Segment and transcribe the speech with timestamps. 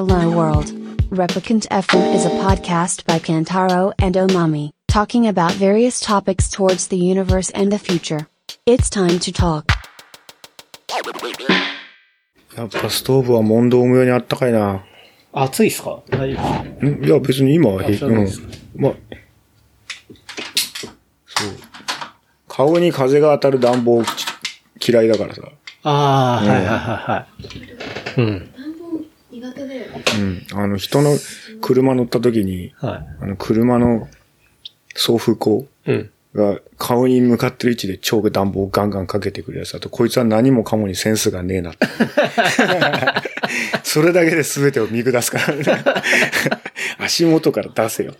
[0.00, 0.72] Hello World.
[1.10, 6.96] Replicant FM is a podcast by Kantaro and Omami, talking about various topics towards the
[6.96, 8.26] universe and the future.
[8.64, 9.66] It's time to talk.
[12.56, 14.82] やっぱストーブは問答無用にあったかいな。
[15.34, 16.40] 暑いっすか大丈
[16.80, 18.04] 夫んいや、別に今は平気。
[18.06, 18.28] うん。
[18.76, 18.92] まあ、
[21.26, 21.50] そう。
[22.48, 24.02] 顔に風が当たる暖房
[24.78, 25.42] き嫌いだからさ。
[25.82, 27.26] ああ、はいはいはいは
[28.16, 28.20] い。
[28.22, 28.49] うん。
[30.18, 30.46] うん。
[30.52, 31.16] あの、人の
[31.60, 34.08] 車乗った時に、はあの、車の
[34.94, 35.68] 送風口。
[36.34, 41.86] が顔に向かってる位置で超暖房をガンガンかけてくるやつだと、こいつは何もかもにセンスがねえなって。
[43.82, 45.64] それだけで全てを見下すからね。
[46.98, 48.14] 足元から出せよ。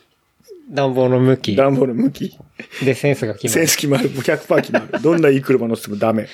[0.70, 2.38] 暖房の向き暖房の向き。
[2.84, 3.76] でセンスが決まるセンス。
[3.76, 4.10] 決まる。
[4.10, 5.00] もう100%決まる。
[5.02, 6.28] どんないい車乗っててもダメ。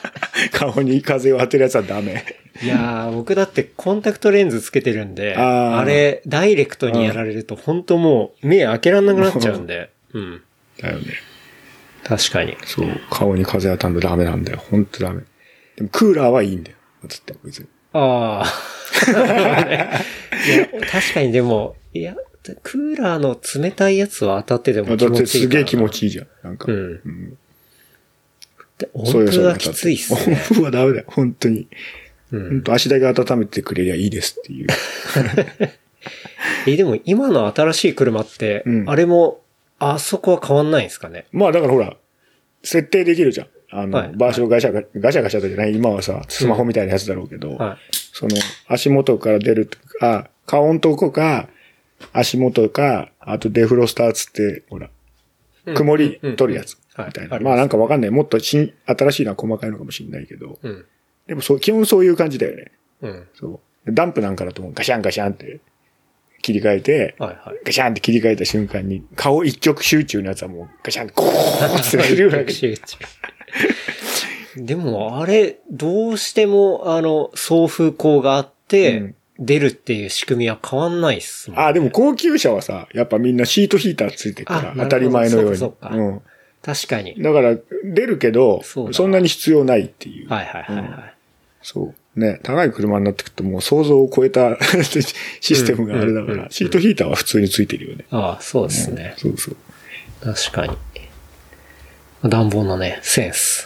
[0.52, 2.24] 顔に風を当てるやつはダメ。
[2.62, 9.90] いやー、僕だってコンタクトレンズつけてるんで、あーあれ、ダイレクトにやられると本当もう目開けらんなくなっちゃうんで。
[10.14, 10.42] うん。
[10.80, 11.04] だよね。
[12.04, 12.56] 確かに。
[12.64, 12.88] そう。
[13.10, 14.58] 顔に風当たるのダメなんだよ。
[14.58, 15.22] ほんとダメ。
[15.76, 16.76] でもクーラーはいいんだよ。
[17.08, 17.66] つって、別に。
[17.92, 18.52] ああ。
[20.46, 22.14] いや、確かにでも、いや、
[22.62, 26.26] クーラーの冷たいやつは当たってても気だって持ちいいからげえ気持ちいいじゃん。
[26.42, 26.66] なんか。
[26.70, 27.38] うん。
[28.78, 30.40] でそうよ温風はきついっす温ね。
[30.48, 31.04] 風はダメだよ。
[31.08, 31.68] 本当に。
[32.32, 34.66] うん本当足だけ温めてくれりゃいいですっていう。
[36.66, 39.42] え、でも今の新しい車って、うんあれも、
[39.78, 41.26] あそこは変わんないんですかね？
[41.30, 41.96] まあだからほら、
[42.64, 43.48] 設定できるじゃん。
[43.70, 47.78] あの、はい場所ガシャガガシャガシャとじゃない、今はさ、スマホみたいなやつだろうけど、は
[48.12, 51.48] その、足元から出るとか、顔のとこか、
[52.12, 54.88] 足元か、あとデフロスターつって、ほら、
[55.66, 55.74] い。
[55.74, 57.38] 曇り取るやつ、はいみたいな。
[57.40, 58.10] まあなんかわかんない。
[58.10, 60.84] もっと新、新しいのは細かいのかもしれないけど、うん。
[61.26, 62.72] でもそう、基本そういう感じだよね。
[63.02, 63.28] うん。
[63.34, 63.92] そう。
[63.92, 65.60] ダンプなんかだとガシャンガシャンって
[66.42, 67.60] 切り替えて、はいはい。
[67.64, 72.52] ガシャンって切り替えた瞬間に、顔一直集中のやつはもうガシャンゴーって出るわけ。
[72.52, 72.98] 集 中
[74.56, 81.60] でも、あれ、どうしても、あの、送風口があって、うん出るっていう仕組みは変わんないっすもん。
[81.60, 85.56] あ、でも高級車はさ、やっぱみんなシートヒーターついてるかあら、当たり前のように。
[85.56, 86.22] そうかそうかうん。
[86.62, 87.20] 確かに。
[87.22, 90.28] だから、出るけど、そそんなに必要ないっていう。
[90.28, 91.14] はいはいはいはい。
[91.62, 92.20] そう。
[92.20, 94.58] ね、高い車になってくるともう想像を超えた
[95.40, 98.04] システムがあれだかうんうんうんら、シートヒーターは普通についてるよね。
[98.10, 99.14] ああ、そうですね。
[99.16, 99.56] そうそう。
[100.22, 100.76] 確かに。
[102.28, 103.64] 暖房のね、センス。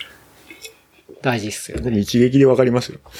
[1.22, 1.98] 大事っすよね。
[1.98, 3.00] 一撃でわかりますよ。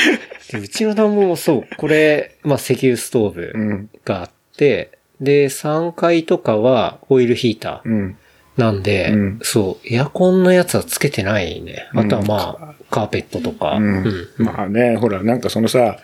[0.52, 1.76] でうちの暖房もそう。
[1.76, 3.90] これ、まあ、石油ストーブうん。
[4.04, 8.16] があって、で、3階とかはオイルヒーターうん。
[8.56, 11.88] なんで、うんそう、エアコンのやつはつけてないね。
[11.94, 13.72] あとはまあ、カーペットとか。
[13.72, 14.02] うん
[14.38, 15.98] うんまあね、ほら、なんかそのさ、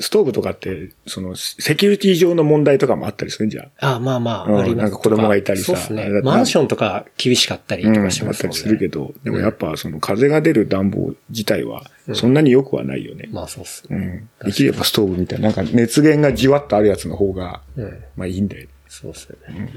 [0.00, 3.70] ストーブとかって、その、セキュリティ上の問題とかもあったりするんじゃん？
[3.80, 6.22] あまあまあ、うんありますなんか子供がいたりさそうですね。
[6.22, 8.58] マンションとか厳しかったりとうん、あかしますもんね。
[8.58, 13.28] ったりするけど、でもやっぱその風が出る暖房自体は、そんなに良くはないよね。
[13.32, 14.28] まあそうっすね。
[14.42, 14.46] うん。
[14.46, 18.04] できればストーブみたいな、なんか熱源がじわっとあるやつの方が、うん。
[18.16, 18.68] まあいいんだよね。
[18.88, 19.72] そうっすよね。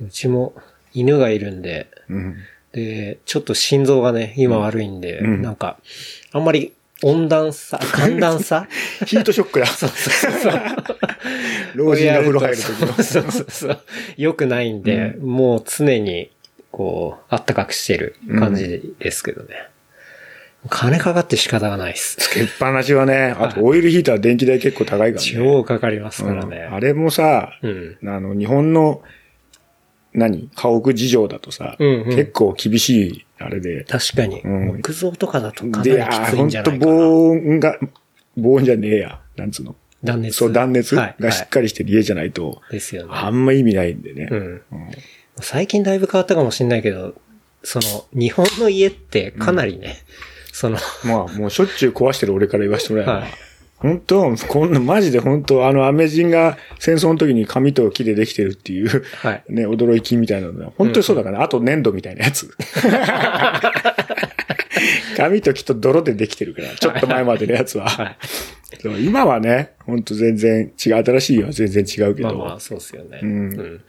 [0.00, 0.54] うちも
[0.94, 2.36] 犬がいるんで、うん。
[2.72, 5.78] で、ちょっと心臓がね、今悪いんで、うんなんか、
[6.32, 8.66] あんまり温暖さ、寒暖差？
[9.06, 9.66] ヒートショックだ。
[9.66, 10.60] そうそうそう。
[11.74, 12.92] 老人が風呂入る時の。
[13.02, 13.80] そうそうそう。
[14.16, 16.30] 良くないんで、もう常に、
[16.70, 19.54] こう、あったかくしてる感じですけどね。
[20.68, 22.16] 金かかって仕方がないっす。
[22.16, 25.18] つけっぱなしはね、あとオイルヒーター電気代結構高いからね。
[25.18, 26.68] 超かかりますからうんね。
[26.70, 27.98] あれもさ、うん。
[28.04, 29.02] あの、日本の、
[30.12, 30.48] 何？
[30.54, 33.84] 家屋事情だとさ、うんうん結構厳しい、あれで。
[33.84, 34.40] 確かに。
[34.40, 36.92] うん木造とかだとかなで、りきあついほんじゃないかな。
[36.92, 37.78] 防音が、
[38.36, 39.20] 防音じゃねえや。
[39.36, 39.76] なんつうの？
[40.04, 40.36] 断熱。
[40.36, 43.08] そう、断熱はいがしっかりしてる家じゃないと、ですよね。
[43.12, 44.28] あんま意味ないんでね。
[44.30, 44.38] うん。
[44.38, 44.62] うん
[45.40, 47.14] 最近だいぶ変わったかもしれないけど、
[47.62, 49.96] その、日本の家ってかなりね、
[50.50, 53.12] その、まあ、もうしょっちゅう壊してる俺から言わせてもらえば。
[53.16, 53.30] はい
[53.86, 59.44] 本当こんな、マジで本当あの、アメ人が戦争の時に紙と木でできてるっていう、はい。
[59.48, 61.44] ね、驚きみたいなのは、本当にそうだからね。
[61.44, 62.50] あと粘土みたいなやつ。
[65.16, 67.88] 紙と木と泥でできてるから、ちょっと前までのやつは。
[67.88, 68.16] はい。
[69.04, 73.20] 今はね、本当全然違う、新しい家は全然違うけど、まあまあ、そうですよね。
[73.22, 73.80] うんうん。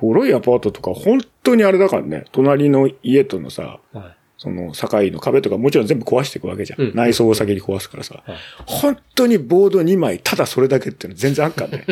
[0.00, 4.15] ボロいアパートとか本当にあれだからね、隣の家とのさ、はい。
[4.38, 6.80] その境の壁とかもちろん全部壊していくわけじゃん。
[6.82, 8.22] うん内装を先に壊すからさ。
[8.26, 8.36] はい
[8.66, 11.84] 本当にボード2枚、ただそれだけっていうの全然あっかんね。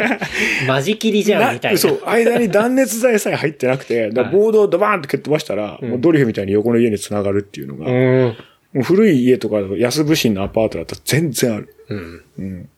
[0.66, 1.78] 間仕切りじゃん、みたいな。
[1.78, 8.36] そう、間に断熱材さえ入ってなくて、だボードをドバーンって蹴っ飛ばしたら、うんもうドリフみたいに横の家に繋がるっていうのが、うん。
[8.72, 11.74] もう古い家とか、安部新のアパートだったら全然ある。
[11.88, 12.22] うん。
[12.38, 12.68] うん。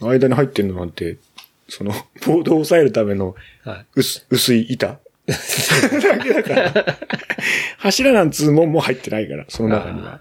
[0.00, 1.18] 間に入ってんのなんて、
[1.68, 1.92] その、
[2.26, 3.86] ボードを押さえるためのはい。
[3.96, 6.98] 薄薄い板だけだから。
[7.78, 10.20] 柱なんつうもんも入ってないから、その中には。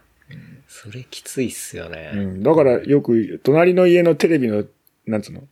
[0.68, 2.12] それきついっすよね。
[2.14, 2.44] うん。
[2.44, 4.66] だからよく、隣の家のテレビの、
[5.06, 5.44] なんつうの？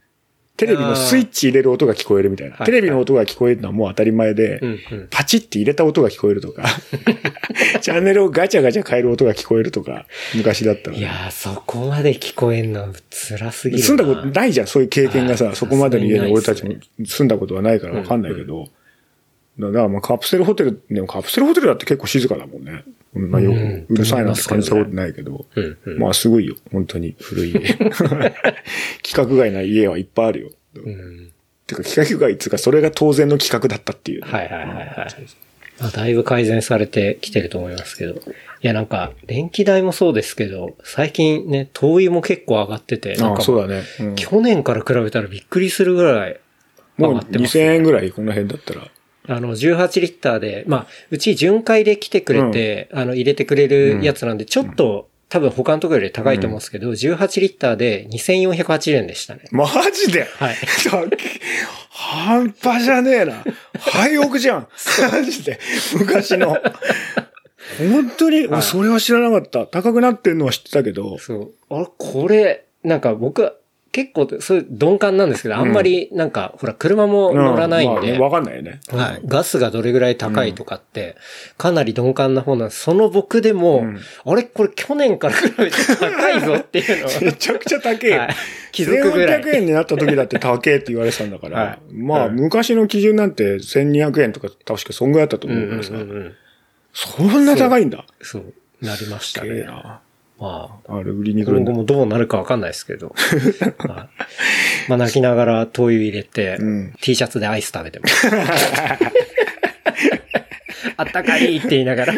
[0.57, 2.55] テレビのスイッチ入れる音が聞こえるみたいな。
[2.55, 5.07] はいテレビの音が聞こえるのはもう当たり前で、うんうん。
[5.09, 6.63] パチって入れた音が聞こえるとか、
[7.81, 10.05] チャンネルをガチャガチャ変える音が聞こえるとか、
[10.35, 10.97] 昔だったら。
[10.97, 13.87] いやー、そこまで聞こえんの辛すぎるな。
[13.87, 16.75] 住んだことないじゃん、そういう経験がさ、はいそこまでの家に俺たちも
[17.05, 18.67] 住んだことはないからわかんないけど、
[19.59, 22.83] だからまあカプセルホテル、でもカプセルホテルだって結構静かだもんね。
[23.13, 25.99] まあようるさいなんて感じたことないけど、うんうん。
[25.99, 27.59] まあすごいよ、本当に古い家。
[29.03, 30.49] 規格外な家はいっぱいあるよ。
[30.75, 31.31] うん。
[31.67, 34.87] てか規格外っていうかそれが当然の規格だったっていうね、はいはいはいはい。
[35.79, 38.13] まあ、だいぶ改善されてきてると思いますけど。
[38.13, 38.17] い
[38.61, 43.81] や、なんか、電気代もそうですけど、最近ね、灯油も結構上がってて、なんああ、か、そうだね。
[43.99, 46.39] うん去年から比べたらびっくりするぐらい
[46.99, 48.87] 上もうがってます、2000円ぐらいこの辺だったら。
[49.27, 59.43] あの、18リッターで、まあ、うち巡回で来てくれて、あの、入れてくれるやつなんで、ちょっと、多分他のところより高いと思うんですけど、18リッターで2480円でしたね。
[59.51, 60.25] マジで？
[60.25, 60.55] はい。
[61.89, 63.43] 半端じゃねえな。
[63.79, 64.67] 廃屋じゃん。
[65.09, 65.57] マジで。
[65.97, 66.57] 昔の。
[67.77, 69.65] 本当に、俺それは知らなかった。
[69.67, 71.17] 高くなってんのは知ってたけど。
[71.19, 71.53] そう。
[71.69, 73.53] あれ、これ、なんか僕、
[73.91, 78.79] 結構、そういう鈍感なんですけど、あんまり、なんか、ほら、車も乗らないんで、わかんないよね。
[78.89, 79.21] はい。
[79.25, 81.17] ガスがどれぐらい高いとかって、
[81.57, 82.81] かなり鈍感な方なんです。
[82.81, 87.97] その僕でも、うんあれこれ去年から比べて高いぞっていうのを、 めちゃくちゃ高い
[88.71, 89.41] 気づくぐらい。
[89.41, 91.59] 1400円になった時だって高えって言われてたんだから。
[91.59, 95.91] はいまあ、うん昔の基準なんて1200円とか確かそんぐらいだったと思うからさ。
[96.93, 98.05] そんな高いんだ。
[98.21, 99.49] そう、なりましたね。
[99.49, 100.01] すげえな。
[100.41, 101.57] まあ、あれ売りに来る。
[101.57, 103.13] 今後もどうなるかわかんないですけど。
[103.87, 104.09] は
[104.89, 108.27] いまあ、泣きながら灯油入れて、うん T シャツでアイス食べてます。
[110.97, 112.15] あったかいって言いながら。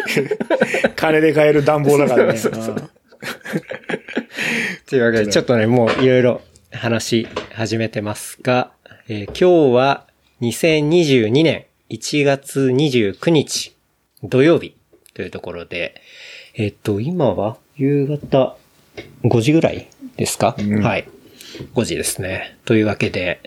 [0.96, 2.40] 金で買える暖房だからね。
[2.40, 2.90] そうそうそうあ
[4.90, 6.42] というわけで、ちょっとね、もういろいろ
[6.72, 8.72] 話し始めてますが、
[9.10, 10.08] えー今日は
[10.40, 13.76] 2022年1月29日
[14.24, 14.78] 土曜日
[15.14, 16.02] というところで、
[16.56, 18.56] えっと、今は夕方
[19.26, 21.08] 5時ぐらいですか、うんはい。
[21.76, 22.58] 5時ですね。
[22.64, 23.42] というわけで、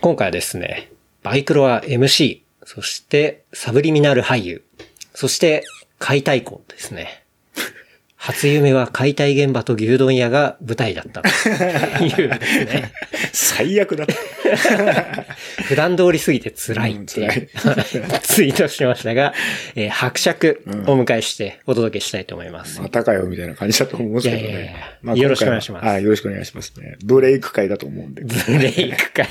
[0.00, 0.90] 今回はですね、
[1.22, 4.64] バイクロア MC、そしてサブリミナル俳優、
[5.12, 5.64] そして
[5.98, 7.17] 解体工ですね。
[8.20, 11.28] 初夢は解体現場と牛丼屋が舞台だったと
[12.04, 12.92] いうですね。
[13.32, 14.14] 最悪だった。
[15.64, 17.48] 普段通りすぎて辛いっていう、
[18.22, 19.34] ツイートしましたが、
[19.76, 22.80] えー伯爵をお迎えしてお届けしたいと思います。
[22.80, 25.20] またかよ、みたいな感じだと思うんですけどいやいやいやね。
[25.20, 26.96] よろしくお願いします今回ははい、よろしくお願いしますね。
[27.04, 28.22] ブレイク会だと思うんで。
[28.24, 29.28] ブレイク会。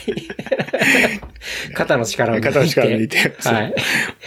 [1.74, 2.48] 肩の力を抜いて。
[2.48, 3.76] 肩の力抜いてはい。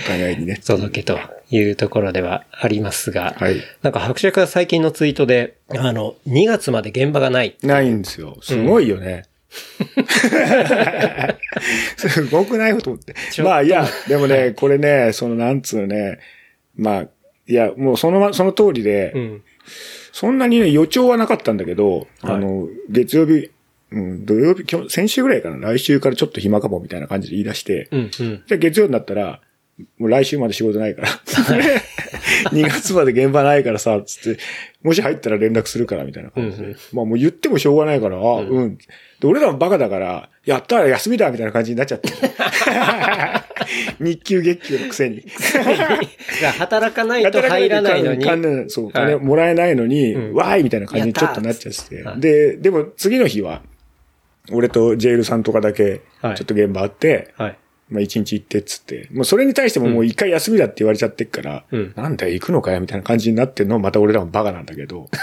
[0.04, 0.60] お互いにね。
[0.64, 1.18] 届けと
[1.50, 7.56] いうところではありますが、はいなんか伯爵が最近のツイートで、あの、2月まで現場がない。
[7.62, 8.38] ないんですよ。
[8.43, 9.25] すごいよね。
[11.97, 12.79] すごくない？
[12.79, 13.14] と思ってっ。
[13.35, 16.20] とまあいや、でもね、これね、そのなんつうのね、
[16.76, 17.06] まあ、
[17.46, 19.43] いや、もうそのま、その通りで、うん。
[20.13, 23.51] そんなにね、予兆はなかったんだけど、はいあの、月曜日、
[23.93, 28.10] うん、土曜日、今日、先週ぐらいかな、来週からちょっと暇かもみたいな感じで言い出して、うん、うん。
[28.10, 29.41] じゃあ月曜になったら、
[29.99, 31.08] もう来週まで仕事ないから。
[32.53, 34.41] 2月まで現場ないからさ、つって、
[34.82, 36.65] もし入ったら連絡するからみたいな感じで。
[36.65, 38.77] うんうんまあもう言ってもしょうがないから、あ、うん。
[38.77, 42.08] で、俺らもバカだから、やったら休みだみたいな感じになっちゃって。
[44.01, 45.25] 日給月給のくせに。
[46.58, 48.25] 働かないと入らないのに。
[48.25, 52.05] 金そう、はい金もらえないのに、うんわーいみたいな感じにちょっとなっちゃって。
[52.19, 53.63] で、でも次の日は、
[54.51, 57.58] 俺とジェイルさんとかだけ、ちょはいっと現場あって、はい。
[57.91, 65.09] まあ一日行ってっつって、もうそれに対してももう一回休みだって言われちゃってっから、うんなんだよ行くのかよみたいな感じになってんのまた俺らもバカなんだけど。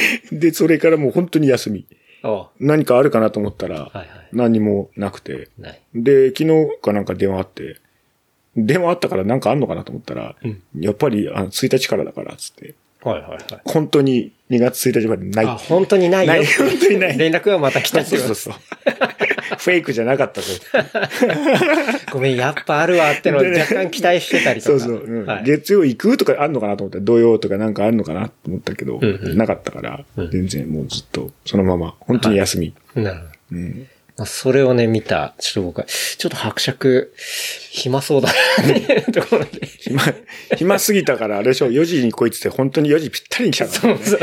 [0.32, 1.86] で、それからもう本当に休み。
[2.24, 4.08] お何かあるかなと思ったら、はいはい。
[4.32, 5.48] 何もなくて。
[5.94, 7.80] で、昨日かなんか電話あって、
[8.56, 12.74] 電話あったからなんかあんのかなと思ったら、うんやっぱりあの1日からだから、つって。
[13.02, 13.40] はいはいはい。
[13.64, 15.46] 本当に2月1日までない。
[15.46, 16.32] あ、本当にないよ。
[16.32, 18.54] ない本当にない連絡がまた来たそうそうそう。
[19.58, 20.48] フェイクじゃなかったぞ。
[22.12, 24.78] ごめん、やっぱあるわってのを若干期待してたりとか。
[24.80, 32.74] そうそう、うんはい月曜行くとかあんのかなと思ったら、土曜とかなんかあんのかなと思ったけど、んうんなかったから、うん全然もうずっとそのまま、本当に休み。
[32.94, 33.28] なるほど。
[33.52, 33.86] うん
[34.16, 37.12] まあ、それをね、見た、ちょっと僕は、ちょっと伯爵、
[37.70, 39.66] 暇そうだな、っていうところで。
[39.66, 40.02] 暇、
[40.56, 44.00] 暇すぎたから、あれでしょ、4時に来いってって本当に4時ぴったりに来たから、ね。
[44.02, 44.20] そう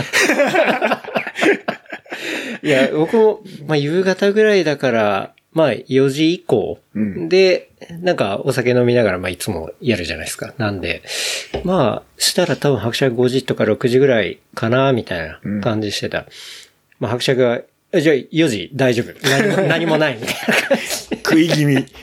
[2.63, 7.69] いや、僕も、まあ、夕方ぐらいだから、まあ、4時以降うんで、
[8.01, 10.53] なんかお酒飲みながら、まあ、いつもやるじゃないですか。
[10.57, 11.03] なんで、
[11.63, 16.25] まあ、したら多分伯爵5時とか6時ぐらいかな、みたいな感じしてた。
[16.99, 19.13] まあ、伯爵が、えじゃあ4時大丈夫。
[19.27, 20.83] 何も、 何もない、みたいな感じ
[21.17, 21.85] 食い気味。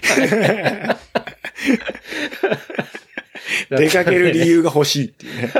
[3.70, 5.52] 出かける理由が欲しいっていうね。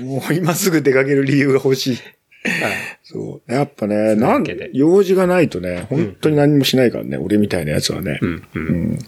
[0.00, 1.98] もう今すぐ出かける理由が欲しい。
[2.44, 2.72] は い
[3.02, 3.52] そう。
[3.52, 8.18] やっぱね、なん用事がないとね、本当に何もしないからね、俺みたいなやつはね。
[8.20, 8.66] うん、うん。
[8.68, 8.98] うん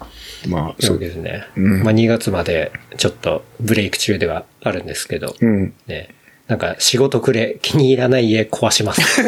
[0.49, 1.01] まあ、そそうう。
[1.01, 1.45] ですね。
[1.57, 5.75] うんまあ2月までちょっとブレイク中ではあるんですけど、うん。
[5.87, 6.09] ね。
[6.49, 9.23] なんか仕事くれ、気に入らない家壊します。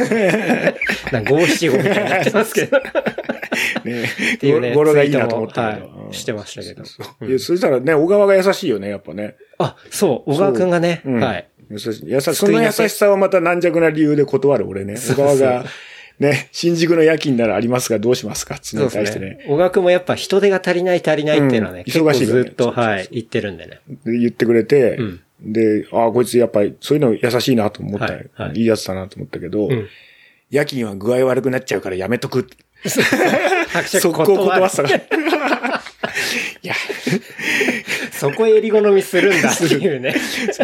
[1.12, 2.78] なんか五七五みたいになってますけど。
[3.84, 5.86] ねっていうね語呂がいいなと思ったけど。
[5.88, 9.34] はいしてましたけどそういやそしたらね、小川が優しいよね、やっぱね。
[9.58, 11.46] あ、そう、小川くんがね、うんはい。
[11.70, 12.10] 優しい。
[12.10, 12.34] 優しい。
[12.34, 13.10] その優しさ。
[13.10, 14.96] はまた軟弱な理由で断る俺ね。
[14.96, 15.64] 小川が、
[16.18, 18.58] ね、新宿の夜勤ならありますがどうしますか？
[18.58, 19.44] つのに対してね。
[19.48, 21.84] 小川くんもやっぱ人手が足りない足りないっていうのはね、うん。
[21.84, 22.20] 結構忙しい。
[22.20, 23.80] ねずっと、はい、言ってるんでね。
[24.04, 25.20] で言ってくれて、うん。
[25.40, 28.58] で、ああ、こいつやっぱりそういうの優しいなと思った、はいはい。
[28.58, 29.88] いいやつだなと思ったけど、うん。
[30.50, 32.48] 夜勤は具合悪くなっちゃうからやめとく
[33.84, 34.96] 速攻断ってたから。
[36.62, 36.74] いや、
[38.18, 40.14] そこ襟好みするんだ っていうね。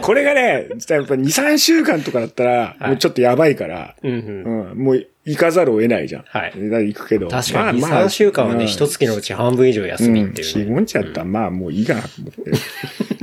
[0.02, 6.24] これがね、やっぱ2、3週間とかだったら、はいもうちょっとやばいから、うんうんうん、もう行かざるを得ないじゃん。
[6.26, 7.28] はい行くけど。
[7.28, 10.76] 確かに、2、まあまあ3週間はね、一月のうち半分以上休みってうん、いうね。
[10.76, 12.50] 4、5日やったら、まあもういいかなと思って。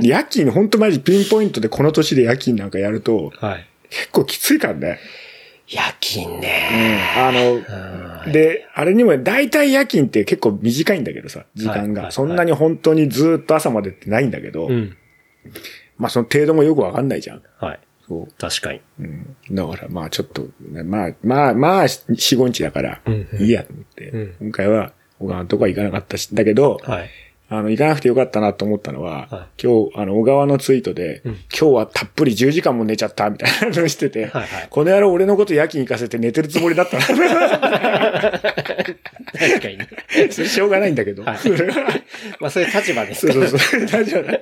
[0.00, 3.66] 夜勤、ほんとマジピンポイントでこの年で夜勤なんかやると、はい。
[3.90, 4.98] 結構きついからね。
[5.72, 7.00] 夜勤うんね。
[7.16, 12.10] あの、うんで、あれにも、大体夜勤って結構短いんだけどさ、時間が。
[12.12, 14.96] そんなに本当にずっと朝までってないんだけど、うん。
[15.98, 17.42] まあその程度もよくわかんないじゃん。
[17.58, 17.80] はい。
[18.06, 18.78] そ確かに。
[18.78, 18.82] う。
[19.00, 19.36] うん。
[19.50, 23.00] だからまあちょっと、まあまあまあ、4、5日だから
[23.40, 27.10] いいやと思って、うん今回は小川のとこは行かなかったし、だけど、はい。
[27.54, 37.04] あの、行かなくてよかったなと思ったのは、は今日、あの、小川のツイートで、ん今日はたっぷり10時間も寝ちゃった、みたいなのをしてて、はいはいこの野郎俺のこと夜勤行かせて寝てるつもりだったな。
[37.04, 37.20] 確
[39.60, 39.88] かにね。
[40.32, 41.24] それしょうがないんだけど。
[41.24, 41.36] はい
[42.40, 43.48] まあそういう立場ですそうから。
[43.48, 43.86] そうそう。
[43.86, 44.38] 大丈夫だ。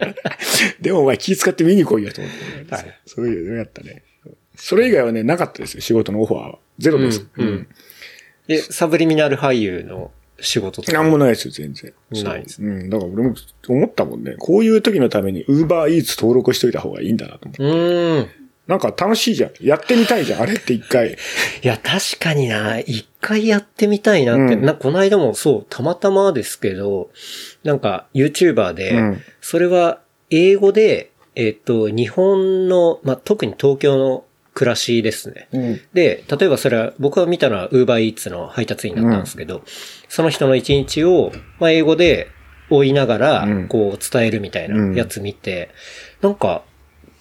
[0.80, 2.32] でもお前気使って見に来いよと思っ
[2.64, 2.74] て。
[2.74, 4.02] はいそういうのやったね。
[4.54, 6.58] それ以外はね、なかったですよ、仕事のオファーは。
[6.78, 7.26] ゼロです。
[7.36, 7.68] うんうん
[8.46, 10.98] で、サブリミナル俳優の仕事とか。
[10.98, 11.92] なんもないですよ、全然。
[12.24, 12.90] ないですそううん。
[12.90, 13.34] だから俺も
[13.68, 14.36] 思ったもんね。
[14.38, 17.62] こういう時のために Uber Eats 登録しといた方がいいんだなと思って。
[17.62, 18.28] うーん。
[18.66, 19.50] なんか楽しいじゃん。
[19.60, 21.10] やってみたいじゃん、あれって一回。
[21.62, 27.10] いや、確かにな、一回やってみたいなって、うんな、この間もそう、たまたまですけど、
[27.64, 35.48] なんか、YouTuber で、うんそれは英語で、えっと、日本の、まあ、特に東京の暮らしですね。
[35.52, 35.80] うん。
[35.92, 39.62] で、例えばそれは、僕が見たのは UberEats の配達員だったんですけど、
[40.10, 42.28] その人の一日を、まあ、英語で
[42.68, 45.70] 追いながらうん、こう伝えるみたいなやつ見て、
[46.20, 46.62] なんか、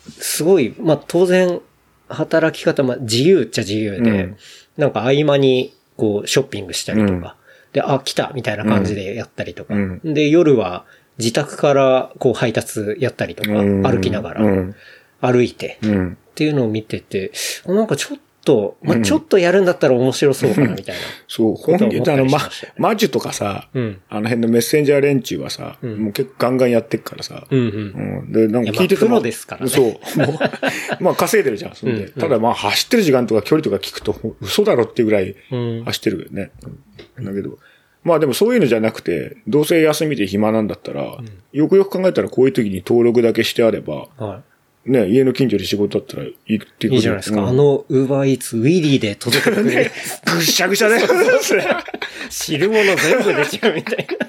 [0.09, 1.61] すごい、まあ、当然、
[2.07, 4.37] 働き方、まあ、自由っちゃ自由で、うん。
[4.77, 7.35] なんか合間に、こう、ショッピングしたりとか、
[7.73, 10.01] で、あ、来たみたいな感じでやったりとか、うん。
[10.03, 10.85] で、夜は
[11.19, 13.81] 自宅から、こう、配達やったりとか、うん。
[13.83, 14.75] 歩きながら、うん。
[15.21, 16.13] 歩いて、うん。
[16.13, 17.31] っていうのを見てて、
[17.65, 18.19] なんかちょっ
[18.49, 21.01] と、まあ、ちょっとやるんだったら面白そうかな、みたいな。
[21.27, 22.39] そう、本気あの、ま
[22.77, 24.01] マジュとかさ、うん。
[24.09, 27.65] あの辺のメッセンジャー連中はさ、んもう結構ガンガンやってっからさ、うんうん。
[27.65, 27.69] う
[28.23, 28.31] ん。
[28.31, 29.85] で、なんか聞いててもプロですからねそう。
[29.85, 29.93] もう
[31.03, 31.75] まあ稼いでるじゃん。
[31.75, 36.51] そんでうんうんただまあ走ってる時間とか距離とか聞くとほ嘘だろっていうぐらいうん走ってるよね。
[37.17, 37.59] うんだけど、
[38.03, 41.19] まあでもそういうのじゃなくて、どうせ休みで暇なんだったら、
[41.51, 44.41] よくよく考えたらこういう時に登録だけしてあれば、は
[44.89, 46.95] ね、家の近所で仕事だったら行ってくい。
[46.95, 47.41] いいじゃないですか。
[47.41, 49.91] うんあの、ウーバーイーツ、ウィリーで届けてくれる。
[50.25, 51.07] ぐっしゃぐしゃだよ。
[51.41, 51.63] それ
[52.29, 54.27] 汁物全部出ちゃうみたいな。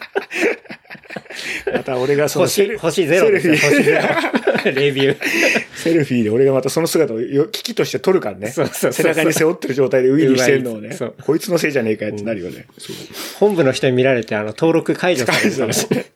[1.72, 4.72] また俺がそのセ星、ル星ゼロですよ、セルフィ星ゼーロ。
[4.80, 5.16] レビュー。
[5.74, 8.50] セルフィーで俺がまたその姿をよ危機として撮るからね。
[8.50, 11.14] そうそうそう背中に背負ってる状態でウィリーしてるのをねそう。
[11.24, 12.66] こいつのせいじゃねえかよってなるよね。
[12.78, 12.96] そう
[13.38, 16.06] 本部の人に見られて、あの、登録解除されるかもしれない。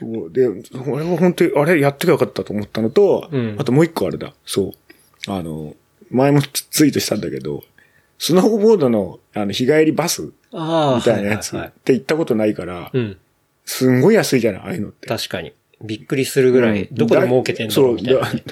[0.00, 0.48] そうで、
[0.86, 4.34] 俺は本当に、あれやってきゃよかったと思ったのと、うんあともう一個あれだ。
[4.44, 4.74] そ
[5.28, 5.30] う。
[5.30, 5.74] あの、
[6.10, 7.62] 前もツイートしたんだけど、
[8.18, 13.16] スノーボードの、あの、日帰りバスああ、みたいなやつって行ったことないから、うん。
[13.64, 15.08] すんごい安いじゃない、ああいうのって。
[15.08, 15.52] 確かに。
[15.82, 18.26] びっくりするぐらい、どこで儲けてんだろうみたいな。
[18.26, 18.44] そうはい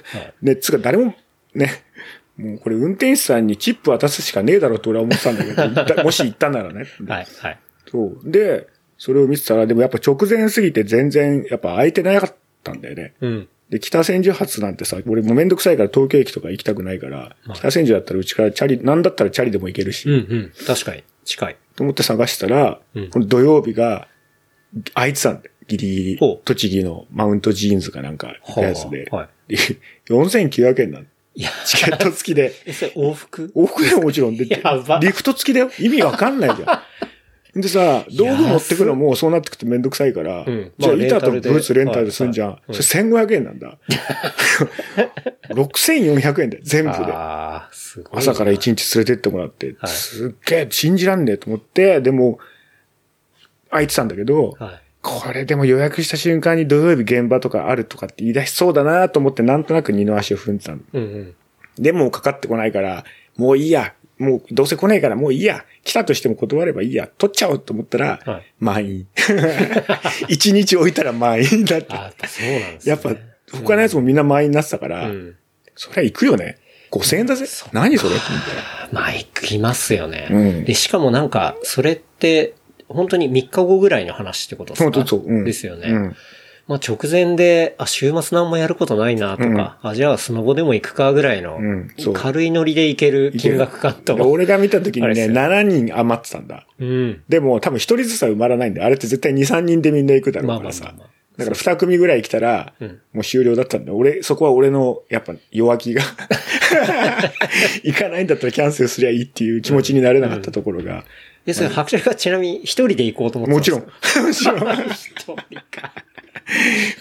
[0.42, 1.14] ね、つうか誰も、
[1.54, 1.70] ね、
[2.36, 5.36] もうこれ運転手さんにチップ渡すしかねえだろうって俺は思ってたん
[5.74, 6.86] だけど もし行ったならね。
[7.06, 7.58] はい、はい。
[7.90, 8.30] そう。
[8.30, 8.66] で、
[8.98, 13.14] それを見てたら、でもやっぱ直前すぎて全然、やっぱ空いてなかったんだよね。
[13.20, 13.48] うん。
[13.68, 20.52] で、北千住発なんてさ、俺もうめんどくさいから東京駅とか行きたくないから、北千住だったらうちからチャリ、なんだったらチャリでも行けるし、うんうん。
[20.66, 21.02] 確かに。
[21.24, 21.56] 近い。
[21.76, 24.08] と思って探したら、うんこの土曜日が
[24.94, 25.50] 空いてたんだよ。
[25.68, 26.40] ギリギリ。
[26.44, 29.08] 栃木のマウントジーンズかなんか、やつで。
[29.10, 29.56] はい。
[29.56, 29.56] で
[30.08, 31.06] 4900円なの。
[31.34, 32.52] いや、チケット付きで。
[32.66, 33.52] え、それ往復？
[33.54, 34.36] 往復でもちろん。
[34.36, 35.70] で、リフト付きだよ。
[35.78, 36.82] 意味わかんないじゃん。
[37.60, 42.58] でさ、道具持ってくのもそうなってくてめんどくさいから、うんじゃあまあ板とブーツレンタルすんじゃん。
[42.72, 43.78] それ1500円なんだ。
[45.50, 46.96] 6400円で、全部で。
[48.12, 52.38] 朝から一日連れてってもらって、はいすっげえ信じらんねえと思って、でも、
[53.72, 54.82] 空いてたんだけど、はい。
[55.02, 60.78] これでも予約した瞬間に土曜日現場とかあるとかって言い出しそうだなと思ってなんとなく二の足を踏んでたの。
[60.92, 61.34] うんうん。
[61.82, 63.04] でもかかってこないから、
[63.36, 63.94] もういいや。
[64.18, 65.64] もうどうせ来ないからもういいや。
[65.82, 67.08] 来たとしても断ればいいや。
[67.08, 69.06] 取っちゃおうと思ったら、はい満員。
[70.28, 71.86] 一日置いたら満員だって。
[71.94, 72.90] あやっぱそうなんですね。
[72.90, 73.16] やっぱ
[73.52, 75.36] 他のやつもみんな満員になってたから、うん。
[75.74, 76.58] そりゃ行くよね。
[76.92, 77.46] 5000円だぜ。
[77.72, 78.14] 何それ？
[78.92, 80.28] まあ、行きますよね。
[80.30, 82.52] うんで、しかもなんか、それって、
[82.92, 84.84] 本当に3日後ぐらいの話ってことですか？
[84.84, 85.88] 本当そううんですよね。
[85.90, 86.16] うん
[86.68, 94.14] まあ直前で、あ、週末なんもやることないなとか、あ、じゃあスノボでも行くかぐらいのうんそう、軽いノリで行ける金額感と。
[94.14, 96.64] で俺が見た時にね、あれですよ7人余ってたんだ。
[96.78, 97.22] うん。
[97.28, 101.12] でも多分一人ずつは埋まらないんで、あれって絶対2、3人でみんな行くだろうからさまあまあまあまあ。
[101.38, 103.92] だから2組ぐらい来たら、うんもう終了だったんだ。
[103.92, 106.02] 俺、そこは俺の、やっぱ弱気が
[107.82, 111.04] 行かないんだったらキャンセルすりゃいいっていう気持ちになれなかったところが、
[111.44, 113.88] で、それ白鳥がちなみに一人で行こうと思ってもちろん、 も
[114.32, 114.58] ちろん、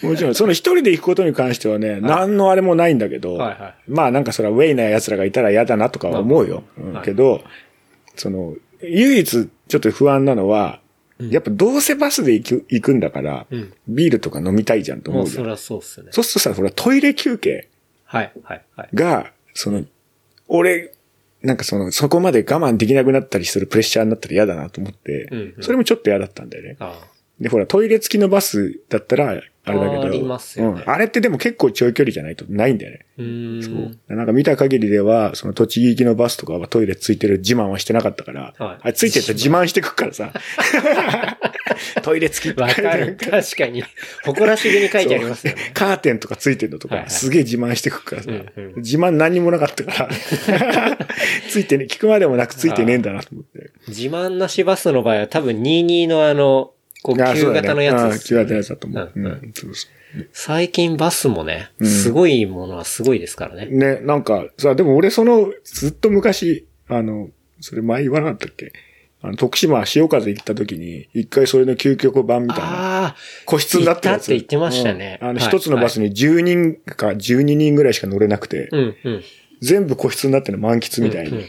[0.02, 3.38] もちろん、その一人で行くことに関してはね、何のあれもないんだけど、
[3.88, 6.64] まあなんかそれはウェイな奴らがいたら嫌だなとかは思うよ。
[7.04, 7.44] けど、
[8.16, 10.80] その、唯一ちょっと不安なのは、
[11.30, 13.74] やっぱどうせバスで行く行くんだから、うん。
[13.88, 16.08] ビールとか飲みたいじゃんと思うそりゃそうっすね。
[16.12, 17.68] そうするとさ、ほらトイレ休憩
[18.06, 18.90] はい、はい、はい。
[18.94, 19.84] が、その、
[20.48, 20.92] 俺、
[21.44, 26.78] なんかその、そこまで我慢できなくなったりするプレッシャーになったら嫌だなと思って、うんうんそれもちょっと嫌だったんだよね。
[26.80, 27.00] あ
[27.40, 29.30] で、ほら、トイレ付きのバスだったら、
[29.64, 30.92] あれだけど、あーありますよねうん。
[30.92, 33.06] あれってでも結構長距離じゃないとないんだよね。
[33.18, 33.64] うーん。
[33.64, 34.16] そう。
[34.16, 40.32] なんか見た限りでは、その栃木行きのバスとかはトイレついてる自慢はしてなかったから、はいあれついてると自慢してくっからさ、
[42.02, 43.18] トイレ付きわかる。
[43.18, 43.84] 確かに。
[44.24, 45.72] 誇らしげに書いてありますよね。
[45.74, 50.10] カーテンとかついてるのとか、はいはいすげえ自慢してくっからさ、うんうん自慢何にもなかったから、
[51.50, 53.72] ついてね、聞くまでもなくついてねえんだなと思って。
[53.88, 56.72] 自慢なしバスの場合は多分22のあの、
[57.04, 59.12] こう、あ旧型のやつです旧型のやつだと思う。
[59.16, 59.54] うんうん
[60.34, 63.68] 最近バスもね、すごいものはすごいですからね。
[63.68, 67.30] ね、なんか、さ、でも俺その、ずっと昔、あの、
[67.62, 68.74] それ前言わなかったっけ？
[69.24, 74.24] あの、徳島潮風行った時に、一回それの究極版みたいな、個室になってるやつ。
[74.24, 75.20] 行って言ってましたね。
[75.22, 75.28] うん。
[75.30, 75.48] あの、はい。
[75.48, 79.24] 一つのバスに10人か12人ぐらいしか乗れなくて、うん、うん。
[79.62, 81.46] 全部個室になってるの満喫みたいうんに。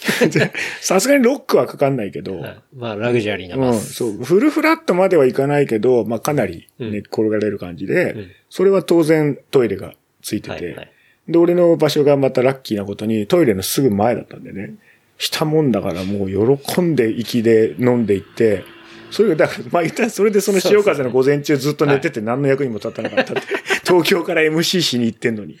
[0.30, 2.56] でさすがにロックはかかんないけど、はい。
[2.74, 3.94] まあ、ラグジュアリーなうん、バス。
[3.94, 6.92] そう、フルフラットまではいかないけど、まあかなりうん。
[6.92, 8.30] 寝っ転がれる感じで、ん。
[8.50, 10.92] それは当然トイレがついてて、はいはい。
[11.28, 14.74] で、俺の場所がまたラッキーなことにトイレのすぐ前だったんでね、
[15.20, 18.64] したもんだからもう喜んで行きで飲んで行って、
[19.10, 23.42] それが、だから、まあ言ったらそれでその潮風の午前中ずっと寝てて何の役にも立たなかったって、
[23.86, 25.58] 東京から MC しに行ってんのに。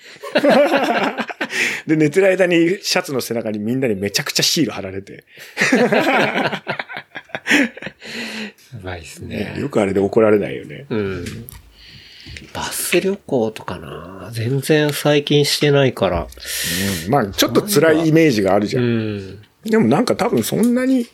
[1.86, 5.24] で、寝てる間にシャツの背中にみんなにめちゃくちゃシール貼られて、
[5.72, 6.62] や
[8.82, 9.56] ばいですね。
[9.58, 10.86] よくあれで怒られないよね。
[10.88, 11.24] うん。
[12.54, 16.26] バス旅行とかな全然最近してないから。
[17.06, 18.80] うんまあ、ちょっと辛いイメージがあるじゃ。
[18.80, 19.39] うんん。
[19.64, 21.06] でもなんか多分そんなに、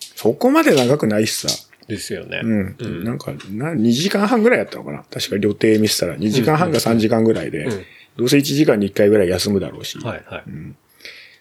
[0.00, 1.48] そこまで長くないしさ。
[1.88, 2.40] ですよね。
[2.42, 3.04] うん。
[3.04, 6.16] なんか、な、2時間半ぐらいやったのかな確か予定見せたら。
[6.16, 7.84] 2時間半か3時間ぐらいで、うん
[8.18, 9.96] どうせ1時間に1回ぐらい休むだろうし。
[9.98, 10.44] はいはい。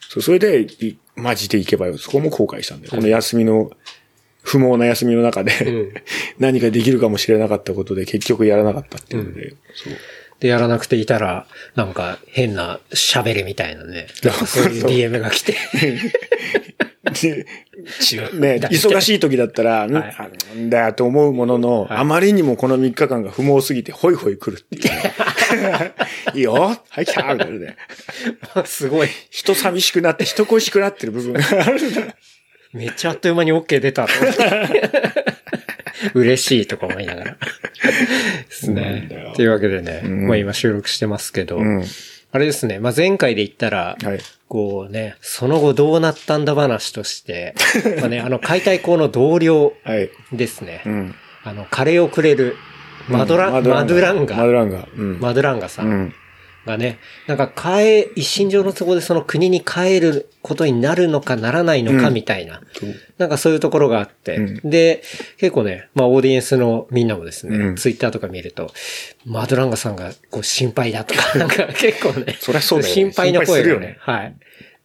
[0.10, 1.98] そうそれで、いマジで行けばよ。
[1.98, 2.92] そこも後悔したんだよ。
[2.92, 3.72] この休みの、
[4.44, 5.92] 不毛な休みの中で、ん
[6.38, 9.94] 何かできるかもしれなかったことで結局やらなかったっていうので、そう。
[10.40, 11.46] で、やらなくていたら、
[11.76, 14.08] なんか変な喋れみたいなね。
[14.24, 15.56] なんかそういう DM が来て。
[17.22, 17.46] で
[18.34, 20.00] ね、忙しい時だったら、な
[20.56, 25.94] んだよと思うものの、あまりにもこの3日間が不毛すぎて、ホイホイ来るっていうね。
[26.36, 27.78] いいよはい、来たみたいなね。
[28.66, 29.10] すごい。
[29.30, 32.02] 人寂しくなって、人恋しくなってる部分があるんだ。
[32.74, 34.08] めっちゃあっという間に OK 出た。
[36.14, 37.32] 嬉しいとか思いながら。
[37.32, 37.38] で
[38.50, 39.34] すね。
[39.36, 41.84] というわけでね、うんまあ今収録してますけど、うん。
[42.32, 44.20] あれですね、まあ前回で言ったら、はい。
[44.48, 47.54] こうね、その後どうなったんだ話として、
[48.00, 50.10] まあね、あの解体工の同僚はい。
[50.32, 50.82] ですね。
[50.86, 51.16] うん。
[51.44, 52.56] あの、カレーをくれる、
[53.08, 54.36] マドラ、うんマドランマドランガ。
[55.20, 56.14] マドランガさうんん。
[56.68, 62.14] がね、なんか帰、一身上の都合でその国に帰ることになるのかならないのかうん。
[62.14, 62.96] みたいな、そう。
[63.18, 65.02] なんかそういうところがあって、うで、
[65.38, 67.76] 結構ね、まあオーディエンスのみんなもですね、うん。
[67.76, 68.72] ツイッターとか見ると、
[69.26, 73.02] マドランガさんがこう心配だとか、 なんか結構ね、そりゃそうだよね。
[73.02, 73.98] 心配の声がねね。
[74.00, 74.36] はい。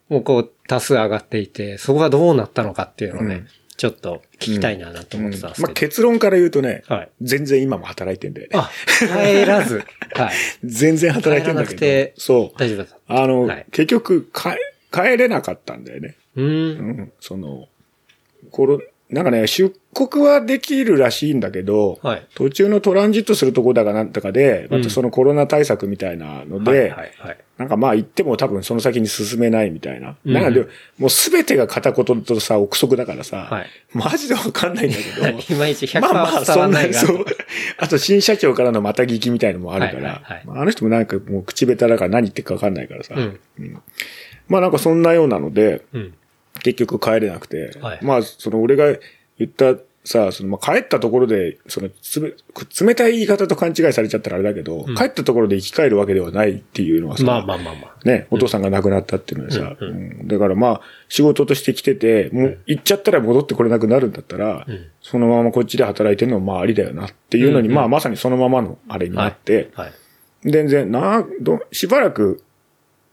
[0.09, 5.89] もうこう多数上がっていて、そこがどうなったのかっていうのをね、うんちょっと聞きたいななんて思ってたんですまあ、けど。
[5.89, 7.11] 結論から言うとね、はい。
[7.21, 8.59] 全然今も働いてんだよね。
[8.59, 9.83] あ、帰らず。
[10.15, 10.33] はい。
[10.65, 12.21] 全然働いてんだ帰らなくてけど。
[12.21, 12.59] そう。
[12.59, 13.23] 大丈夫だった。
[13.23, 14.51] あの、はい結局、帰、
[14.93, 16.17] 帰れなかったんだよね。
[16.37, 16.79] うー。
[16.79, 17.13] うんん。
[17.19, 17.69] その、
[18.51, 18.81] コロ、
[19.11, 22.27] なんかね、出国はできるらしいんだけど、はい。
[22.35, 27.39] 途中のトランジットするとこだかなんとかで、またそのコロナ対策みたいなので、はい、はい、はい。
[27.63, 30.17] なんかまあ行っても多分その先に進めないみたいな。
[30.27, 30.67] うんなんかで
[30.99, 36.93] もうすべてが片言とさ、憶測だからさ、はいマジでわかんないんだけど、 いまいち100%まあまあ、伝そんな。
[36.93, 37.25] そう。
[37.79, 43.39] あと新社長からのまた聞きみたいのもあるから、はいはいはいまああの人もなんかもう口下手だから何言ってるかわかんないからさ、うん。
[44.49, 46.15] まあなんかそんなようなので、うん。
[46.65, 48.87] 結局帰れなくて、はいまあその俺が
[49.39, 52.33] 言ったさ、そのまあ帰ったところで、そのつめ
[52.89, 54.95] 冷たい言い方と勘違いされちゃったらあれだけど、ん。
[54.97, 58.09] 帰ったところで生き返るわけではないっていうのはさ、まあまあまあまあ。
[58.09, 59.93] ね、お父さんが亡くなったっていうのでさ、うんう
[60.25, 64.87] んだからまあ、仕事として来てて、もう行っちゃったら戻ってこれなくなるんだったら、うん。
[65.01, 69.93] そのままこっちで働いてるのもまあありだよなっていうのに、うんうんまあまさにそのままのあれになって、はい。
[70.45, 72.43] 全然、な、ど、しばらく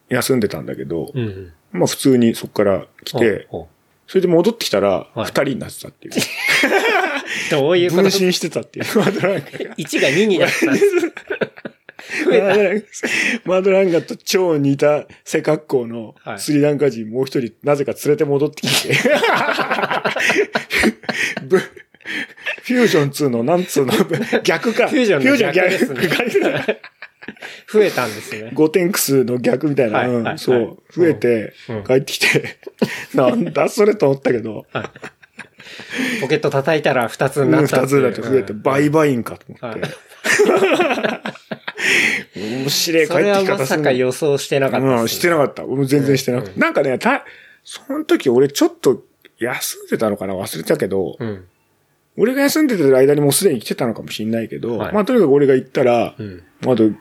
[0.09, 1.53] 休んでたんだけど、うんうん。
[1.71, 3.67] まあ普通にそこから来て、おうおう
[4.09, 6.13] それで戻ってきたら、はい二人になってたっていう。
[7.51, 8.01] どういうこと？
[8.01, 8.85] 分身してたっていう。
[8.97, 9.49] マドランガが。
[9.75, 10.55] 1が2になった
[13.45, 18.95] マドランガと超似た背格好のはいスリランカ人もう一人なぜか連れて戻ってきて。
[21.45, 23.93] ブフュージョン2のなんつうの？
[24.43, 24.87] 逆か。
[24.87, 26.39] フュージョンの逆ですね逆
[27.71, 28.51] 増えたんですね。
[28.53, 30.07] ゴテンクスの逆みたいな。
[30.07, 30.77] うんはいそう。
[30.91, 32.59] 増えてうん、帰ってきて、
[33.13, 34.65] なんだそれと思ったけど、
[36.21, 38.13] ポケット叩いたら2つにな二ったっていう。
[38.13, 39.91] つだと増えて、うん倍々かと思ってはい。
[42.35, 45.63] 面白い帰ってき方まさか予想してなかったねうん、してなかった。
[45.65, 46.59] 俺も全然してなくて。
[46.59, 47.25] なんかね、た、
[47.63, 49.03] その時俺ちょっと
[49.39, 51.45] 休んでたのかな忘れたけど、うん。
[52.19, 54.93] 俺が休んでてる間にもうすでに来てたのかもしんないけど、はい。
[54.93, 56.43] まあとにかく俺が行ったら、うん。
[56.65, 56.93] まだが、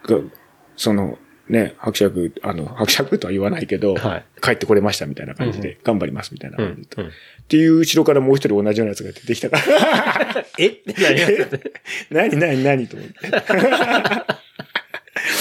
[0.76, 4.24] その、ね、伯爵、あの、伯爵とは言わないけど、はい。
[4.40, 7.06] 帰ってこれましたみたいな感じで、うん頑張りますみたいなうん感じで、っ
[7.48, 10.66] ていう後ろからもう一人同じようなやつが出てきたから、 え？
[10.68, 11.60] ってなりますよね。
[12.10, 12.86] 何何何？
[12.86, 13.14] と思って。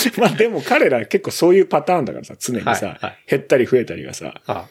[0.20, 3.18] まあでも彼ら結構そういうパターンだからさ、常にさ、はいはい。
[3.28, 4.66] 減ったり増えたりがさ、あ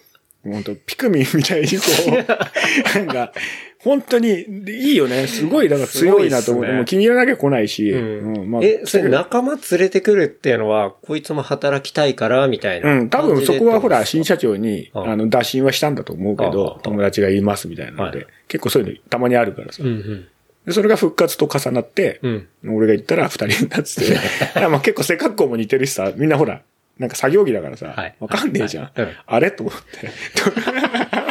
[0.52, 3.32] 本当ピクミンみたいにこう、なんか、
[3.78, 5.26] 本当にいいよね。
[5.26, 6.76] すごい、だから強いなと思っすね。
[6.76, 8.36] もう気に入らなきゃ来ないし、うん。
[8.36, 12.92] うんまあえ、それ仲間連れてくるっていうのは、こいつも働きたいから、みたいな。
[12.92, 15.16] うん、多分そこはほら、新社社長に、ああ。
[15.16, 18.26] の、打診はしたんだと思うけど、友達がいますみたいなので、はい。
[18.48, 19.82] 結構そういうのたまにあるからさ。
[19.82, 20.28] うんうん。
[20.66, 22.48] でそれが復活と重なって、うん。
[22.74, 24.18] 俺が行ったら二人になってて、
[24.68, 26.62] まあ結構背格好も似てるしさ、みんなほら、
[26.98, 28.84] なんか作業着だからさ、はいわかんねえじゃん。
[28.84, 29.50] はいうんあれ？
[29.50, 30.08] と思って。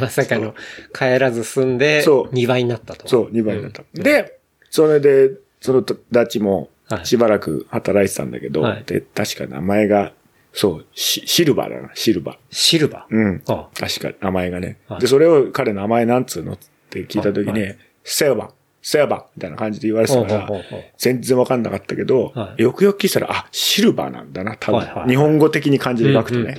[0.00, 0.54] まさかの、
[0.94, 3.08] 帰らず住んで、そう2倍になったと。
[3.08, 3.82] そう、2倍になった。
[3.94, 4.38] で、
[4.70, 10.12] それで、そのダチもはいしばらく働いてたんだけど、はいで、確か名前が、
[10.52, 12.36] そう、シシルバーだな、シルバー。
[12.50, 13.14] シルバー？
[13.14, 13.42] うん。
[13.48, 14.78] あ確か名前がね。
[14.88, 16.58] はいで、それを彼名前なんつうのっ
[16.90, 18.50] て聞いたときに、はセーバー、
[18.86, 20.50] セーバーみたいな感じで言われてたから
[20.96, 25.08] 全然わかんなかったけど、はいよくよく聞いたら、あ、シルバーなんだな、多分。
[25.08, 26.54] 日本語的に漢字で書くとね。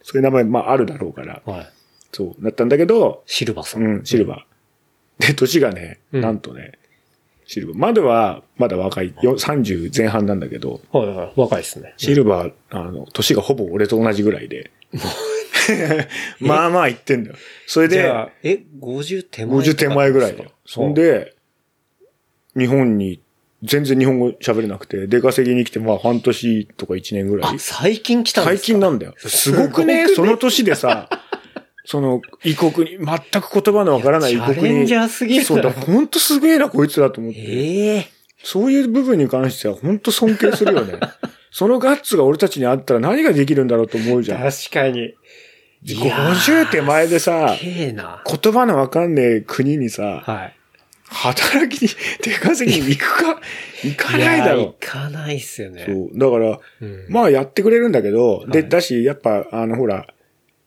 [0.00, 1.66] そういう名前、まああるだろうから、はい。
[2.12, 3.80] そう、なったんだけど、シルバーさ。
[3.80, 5.26] うんん、シルバー。
[5.26, 6.78] で、年がね、うんなんとね、
[7.46, 7.78] シルバー。
[7.78, 11.32] まだは、まだ若い、よ30前半なんだけど、はいはい。
[11.34, 11.94] 若いですね。
[11.96, 14.70] シルバー、あの、年がほぼ俺と同じぐらいで。
[16.38, 17.36] まあまあ言ってんだよ。
[17.66, 18.08] それで、
[18.44, 20.52] え、50手前50手前ぐらいだよ。
[20.64, 20.94] そん。
[20.94, 21.34] で、
[22.56, 23.20] 日本に、
[23.62, 27.58] 全然日本語喋れなくて、出稼ぎに来て、まあ半年とか1年ぐらあい、。
[27.58, 28.66] 最近来たんで最すか？
[28.66, 29.14] 近なんだよ。
[29.18, 31.08] すごくね、その年でさ、
[31.84, 34.54] その、異国に、全く言葉のわからない異国に。
[34.56, 37.38] チャレンジャーすぎるなそうだ、ほんとすげえな、こいつだと思って。
[37.40, 38.08] ええ
[38.42, 40.94] そういう部分に関しては、ほんと尊敬するよね。
[41.50, 44.42] そのガッツが俺たちにあったら何ができるんだろうと思うじゃん。
[44.42, 45.14] 確かに。
[45.82, 47.56] いやー50手前でさ。
[47.60, 50.56] 言葉のわかんねえ国にさ、はい。
[51.08, 51.88] 働きに、
[52.22, 53.40] 出稼ぎに行くか、
[53.84, 55.84] 行かないだやろ行かないっすよね。
[55.86, 56.18] そう。
[56.18, 60.06] だから、うんまあやってくれるんだけど、で、はいだし、やっぱ、あの、ほら、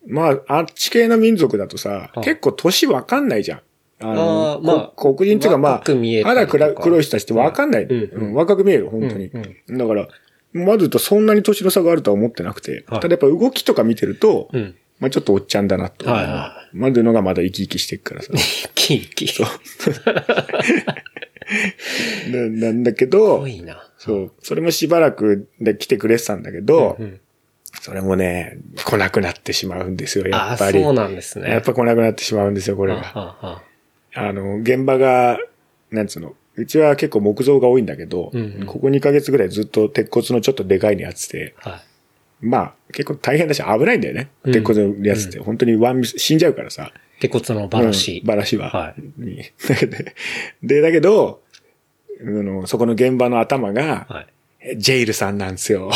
[0.08, 3.62] まあ、あっち系の民族だとさ、はい結構年わかんないじゃん。
[4.02, 9.30] あの、あーまあこ黒人っていうかまあ、肌暗黒い人たちってわかんない、うんうん若く見える、本当に。
[9.68, 10.08] うんだから、
[10.54, 14.76] まずとそんなに年の差があるとは思ってなくて、はいただやっぱ動きとか見てると、うん。
[15.00, 16.10] まあちょっとおっちゃんだなと。
[16.10, 18.32] はいはまずのがまだ生き生きしてるからさ。
[18.76, 19.46] キーキー。
[22.62, 23.84] ななんだけど多、いな。
[23.98, 27.20] そう、それもしばらくで来てくれてたんだけど、うん
[27.82, 30.82] それもね、来なくなってしまうんですよ、やっぱり。
[30.82, 31.50] そうなんですね。
[31.52, 33.62] やっぱ来なくなってしまうんですよ、これが。
[34.16, 35.38] あの、現場が、
[35.92, 41.80] なんつうの、うちは結構木造が多いんだけど、うんうんここ2ヶ月ぐらいずっと鉄骨のちょっとでかいのやってて、あはい。
[42.42, 44.30] まあ結構大変だし危ないんだよね。
[44.44, 46.92] うん鉄骨のやつって、本当にワンミス、死んじゃうからさ。
[47.20, 48.28] 鉄骨のバラシうん。
[48.28, 48.70] バラシは。
[48.70, 49.98] はにだけど、
[50.64, 51.42] で、だけど、
[52.22, 54.28] あのそこの現場の頭が、はい。
[54.76, 55.90] ジェイルさんなんですよ。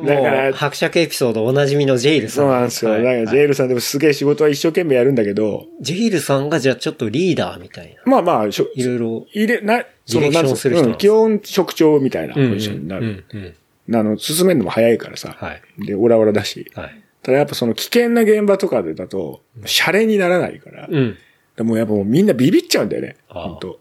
[0.00, 2.44] もだからう、伯爵エピソードおなじみのジェイルさん。
[2.44, 2.90] そうなんですよ。
[2.92, 8.02] はいだからジェイルさんでもすげえ仕事は一生懸命やるんだけど、ジェイルさんがじゃあちょっとリーダーみたいな。
[8.04, 9.26] まあまあ、しょいろいろ。
[9.32, 13.24] 入れ、な、その、なんつするうん基本職長みたいなポうんジションになる。
[13.32, 13.54] うんうん
[13.92, 15.36] あの、進めるのも早いからさ。
[15.36, 15.62] はい。
[15.84, 16.70] で、オラオラだし。
[16.76, 17.02] はい。
[17.22, 20.86] ただやっぱその危険な現場とかでだと、シャレにならないから。
[20.88, 21.16] うん。
[21.56, 23.16] でもうやっぱもうみんなビビっちゃうんだよね。
[23.28, 23.80] 本当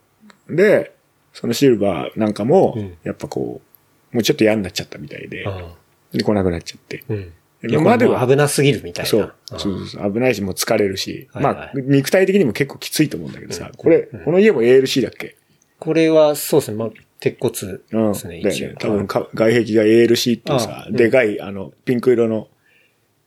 [0.49, 0.93] で、
[1.33, 3.68] そのシルバーなんかもうん、やっぱこう、
[4.11, 5.75] もうちょっと嫌になっちゃったみたいで、あ
[6.11, 7.03] で、来なくなっちゃって。
[7.09, 7.17] うん。
[7.17, 7.31] い
[7.63, 9.09] 今や、まではまでは危なすぎるみたいな。
[9.09, 9.33] そう。
[9.51, 11.27] あそうそう危ないし、もう疲れるし。
[11.33, 15.35] はいはいまあ、肉体的にも結構きついと思うんだけどさ、うんこれ、この家も ALC だっけ？
[15.79, 16.77] これは、そうですね。
[16.77, 17.53] まあ、鉄骨
[17.91, 18.13] うん。
[18.13, 18.75] ですね、一応だよね。。
[18.79, 22.47] 多分か、外壁が ALC っていうさでかい、あの、ピンク色の、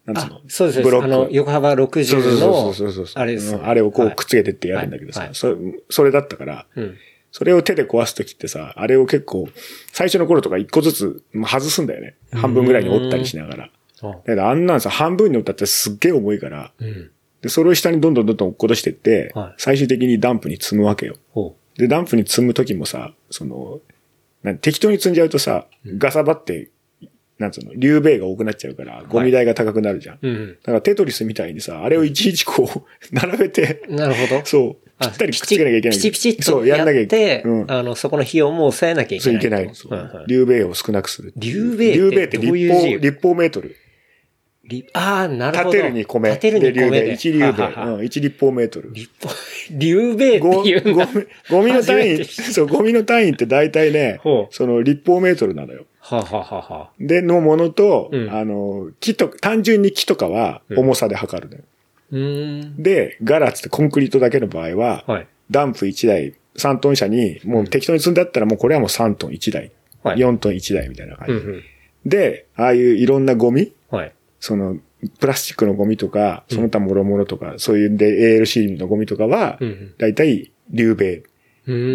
[0.07, 0.83] なんつうあの、そうです。
[0.83, 3.23] ブロックあの、横幅そう60そうのそうそうそう、そう。
[3.23, 3.59] あれですね。
[3.59, 5.57] うんあれをこうはいくっつけてってやるんだけどはいは、いさそ
[5.91, 6.97] それだったから、うん。
[7.33, 9.49] それを手で壊すときってさ、あれを結構、
[9.93, 12.15] 最初の頃とか一個ずつまあ外すんだよね。
[12.33, 13.71] 半分ぐらいに折ったりしながら。
[14.03, 17.11] あだけどあんなんさ、半分に折ったってすっげえ重いから、うん。
[17.41, 21.17] で、それを下にどんどんどんどん落っことしてって、はい最終的にダンプに積むわけよ。
[21.33, 23.81] ほで、ダンプに積むときもさ、その、
[24.43, 26.71] なん適当に積んじゃうとさ、ガサバって、
[27.39, 30.19] なんつうの、流米が多くなっちゃうから、ゴミ代が高くなるじゃん。
[30.21, 30.29] う。
[30.29, 30.59] うん。
[30.63, 34.45] だからテトリスみたいにさ、あれをいちいちこう、 並べて、なるほど。
[34.45, 35.99] そう、あぴったりくっつけなきゃいけない。
[35.99, 37.53] ピチピチっそう、とややんなきゃいけって、ない。
[37.53, 37.71] うん。
[37.71, 39.37] あの、そこの費用も抑えなきゃいけない。
[39.37, 39.71] いけない。
[40.29, 41.33] 流米を少なくする。
[41.37, 43.77] 流米流米って立方、立方メートル。
[44.65, 45.71] りああ、なるほど。
[45.71, 46.31] 立てるに米。
[46.31, 46.81] 立てるに米で。
[46.81, 47.13] で流米。
[47.13, 47.45] 1流米。
[47.45, 48.93] はははうん、1立方メートル。
[48.93, 49.35] 立方、
[49.71, 50.95] 流米ってゴいう。
[50.95, 55.87] ゴミゴミの単位、そう、ゴミの単位って大体ねその立方メートルなのよ。
[56.01, 56.91] はははは。
[56.99, 61.63] で、のものと、うんあの、木と、単純に木とかは重さで測るのよ。
[62.13, 65.27] で、ガラスってコンクリートだけの場合は、はい。
[65.51, 69.73] ダンプ1台、3トン車に、もう適当に積んであったらもうこれはもう3トン1台、
[70.03, 70.19] はい。
[70.19, 71.35] 4トン1台みたいな感じ。
[71.35, 71.63] うんうん。
[72.05, 74.13] で、ああいういろんなゴミ、はい。
[74.41, 74.79] その、
[75.19, 81.23] プラスチックのゴミとか、その他諸々とか、そういうんで ALC のゴミとかはうんうん、だいたい流米。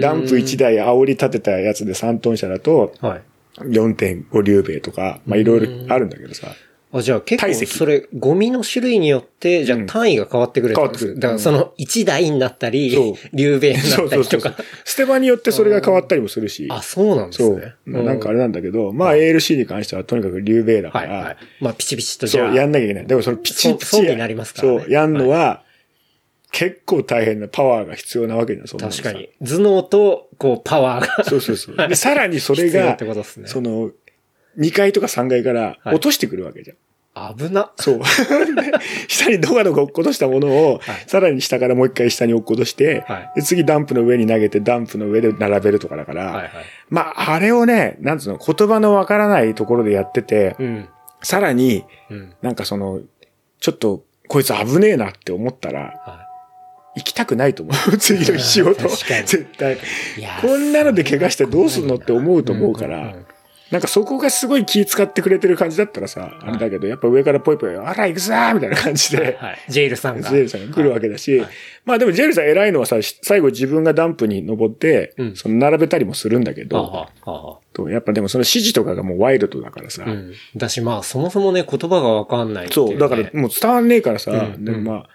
[0.01, 3.21] ダンプ1台煽り立てたやつで3トン車だと、はい。
[3.59, 6.47] 4.5流米とか、まあいろいろあるんだけどさ。
[6.93, 10.93] あ、じゃあ結構それ、ゴミの種類によって、じゃあ単位が変わってくるってこと？
[10.93, 14.65] です変わってくるだからその1台になったりそう、流米になそうったりとかそうそうそう。。
[14.85, 16.67] 捨て場によってそれが変わったりもするし。
[16.71, 18.03] あ、そうなんですそねう。。
[18.03, 21.37] なんかあれなんだけど、まあ ALC に関してはとにかく流米だから、はいはい。
[21.59, 22.55] まあ、ピチピチとじそう、ゃあ。
[22.55, 23.07] やんなきゃいけない。
[23.07, 25.63] でもそのピチピチそうそうになりますからねそう、やんのは、
[26.53, 29.29] 結構大変なパワーが必要なわけだよ、そんなのさ確かに。
[29.45, 31.23] 頭脳と、こう、パワーが。
[31.25, 31.75] そうそうそう。
[31.75, 33.17] で、さらにそれがね。
[33.45, 33.91] その、
[34.57, 36.77] 2階とか3階から落としてくるわけじゃん。
[37.37, 37.71] 危な。
[37.77, 37.99] そう。
[37.99, 38.03] で
[39.07, 46.51] 下にドカドカ落っことしたものを、はいさらに下からもう一回下に落っことして、はいで次ダンプの上に投げて、ダンプの上で並べるとかだから、はいはい。
[46.89, 50.89] まあ、あれをね、なんつうの、言葉のわからないところでやってて、うん。
[51.23, 52.33] さらに、うん。
[52.41, 53.01] なんかその、
[53.59, 56.27] ちょっと、こいつ危ねえなって思ったら、は
[56.97, 57.97] 行きたくないと思う。
[57.97, 58.87] 次の仕事。
[58.89, 59.77] 絶対。
[60.41, 63.15] こんなので怪我してどうすんのって思うと思うから、
[63.71, 69.59] なんかそこがすごい気使ってくれてる感じだったらさ、あれだけど、やっぱ上からポイポイ、あら、行くぞーみたいな感じで、はい。
[69.67, 70.29] ジェイルさんが。
[70.29, 71.49] ジェイルさんが来るわけだし、はい
[71.85, 77.07] まあでもジェイルさん偉いのはさ、し最後自分がダンプに登って、うんその並べたりもするんだけど、
[77.89, 80.33] やっぱでもその指示とかがもうワイルドだからさ、うん。
[80.55, 85.09] だし、まあ、そもそもね、言葉がわかんないそう、だからもう伝わんねえからさ、うんでもまあ、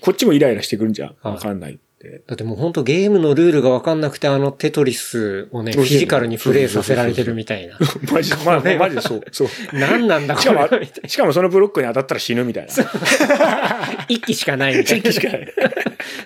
[0.00, 1.08] こっちもイライラしてくるんじゃん。
[1.20, 1.78] はいわかんない。
[2.26, 7.76] だってもう本当ゲームのルールがわかんなくて、あのテトリスをね、フィジカルにプレイさせられてるみたいな。
[8.10, 9.48] マジで、まあ、マジでそう、そう。
[9.78, 10.68] 何なんだこしかも
[11.06, 12.74] しかもそのブロックに当たったら死ぬみたいな。
[12.74, 14.04] な。
[14.08, 15.12] 一機しかないみたいな。
[15.12, 15.54] しかない。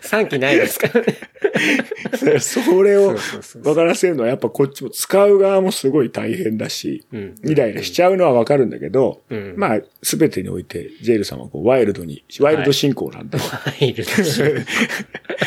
[0.03, 0.89] 3機ないですか？
[0.89, 2.41] らね。
[2.41, 3.15] それを
[3.63, 14.47] 分からせるのはやっぱこっちも使う側もすごい大変だし、うんイライラしちゃうのは分かるんだけど、うんまあ、すべてにおいて、ジェイルさんはこうワイルドに、ワイルド進行なんで、入るでしょ。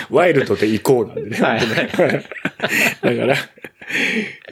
[0.10, 1.38] ワイルドで行こうなんでね。
[1.38, 1.60] はい。
[1.60, 3.36] だから、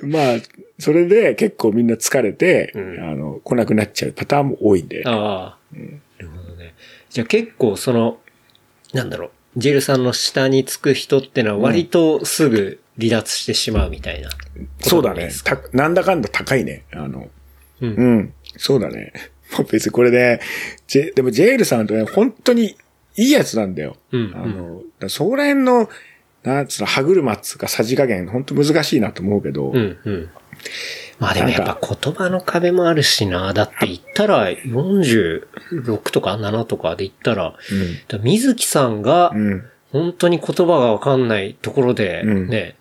[0.03, 0.37] まあ、
[0.79, 5.03] それで結構みんな疲れて、うんあの、来なくなっちゃうパターンも多いんで。
[5.05, 5.75] ああ。
[5.75, 5.79] な
[6.19, 6.73] るほどね。
[7.09, 8.17] じゃあ結構その、
[8.93, 14.29] なんだろう、ジェルさんの下につく人ってのは割とすぐ離脱してしまうみたいな。
[14.81, 15.29] そうだね。
[15.43, 16.83] たなんだかんだ高いね。
[16.93, 17.29] あの、
[17.81, 17.85] う。
[17.85, 19.13] うんん、そうだね。
[19.57, 20.41] もう別にこれで、
[20.87, 22.75] ジェでもジェイルさんとね、本当に
[23.15, 23.97] いいやつなんだよ。
[24.11, 25.89] うんあの、そこら辺の、
[26.43, 30.29] なんつうの、歯車っつうかさじ加減、本当難しいなと思うけど、うん、うん。
[31.19, 33.53] まあでもやっぱ言葉の壁もあるしな。
[33.53, 37.57] だって言ったら46とか7とかで言ったら、だか
[38.17, 39.47] ら水木さんがうん。
[39.47, 39.63] うん。
[39.91, 42.75] 本当に言葉がわかんないところでうんね、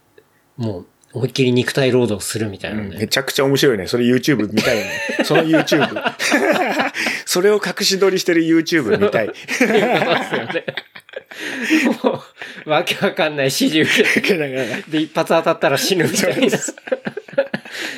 [0.56, 2.96] もう思いっきり肉体労働するみたいなね。
[2.98, 3.86] めちゃくちゃ面白いね。
[3.86, 4.90] それ YouTube 見たいよね。
[5.22, 6.12] その YouTube。
[7.24, 9.30] それを隠し撮りしてる YouTube 見たい。
[9.46, 10.64] そうですよね。
[12.02, 12.22] も
[12.66, 16.58] う、わけわかんない指示受けて、だからで、一発当たったら死ぬみたいな。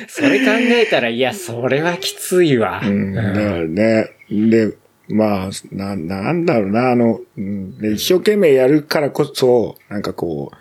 [0.07, 2.81] それ考えたら、いや、それはきついわ。
[2.83, 4.09] うん、だからね。
[4.29, 4.75] で、
[5.09, 10.57] まあ、な、なんだろうな、あの、うんで一生懸命やるからこそ、なんかこう、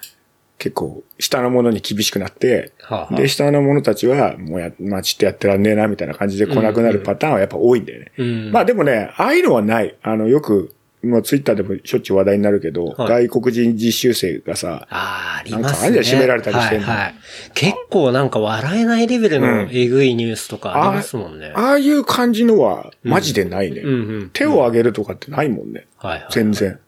[0.59, 8.13] 結構、下の者に厳しくなって、はあはあで、下の者たちは、もうや、まあ、ちょっとやってらんねえな、みたいな感じで来なくなるパターンはやっぱ多いんだよね。
[8.17, 8.53] うん。
[8.53, 9.97] まあでもね、ああいうのはない。
[10.03, 10.75] あの、よく、
[11.07, 15.89] もうツイッターでもしょっちゅう話題になるけど、はい外国人実習生がさ、ああ、ありなんかますね。
[15.89, 16.87] あれで締められたりしてんの？
[16.87, 17.15] はい、はい。
[17.55, 21.53] 結構なんか笑えないレベルのえぐいニュースとかありますもんね。
[21.55, 23.81] ああいう感じのは、マジでないね。
[23.81, 24.31] うんうん。
[24.33, 25.87] 手を挙げるとかってないもんね。
[25.99, 26.29] はいはい。
[26.31, 26.79] 全然。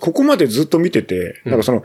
[0.00, 1.82] ここまでずっと見てて、なんかその、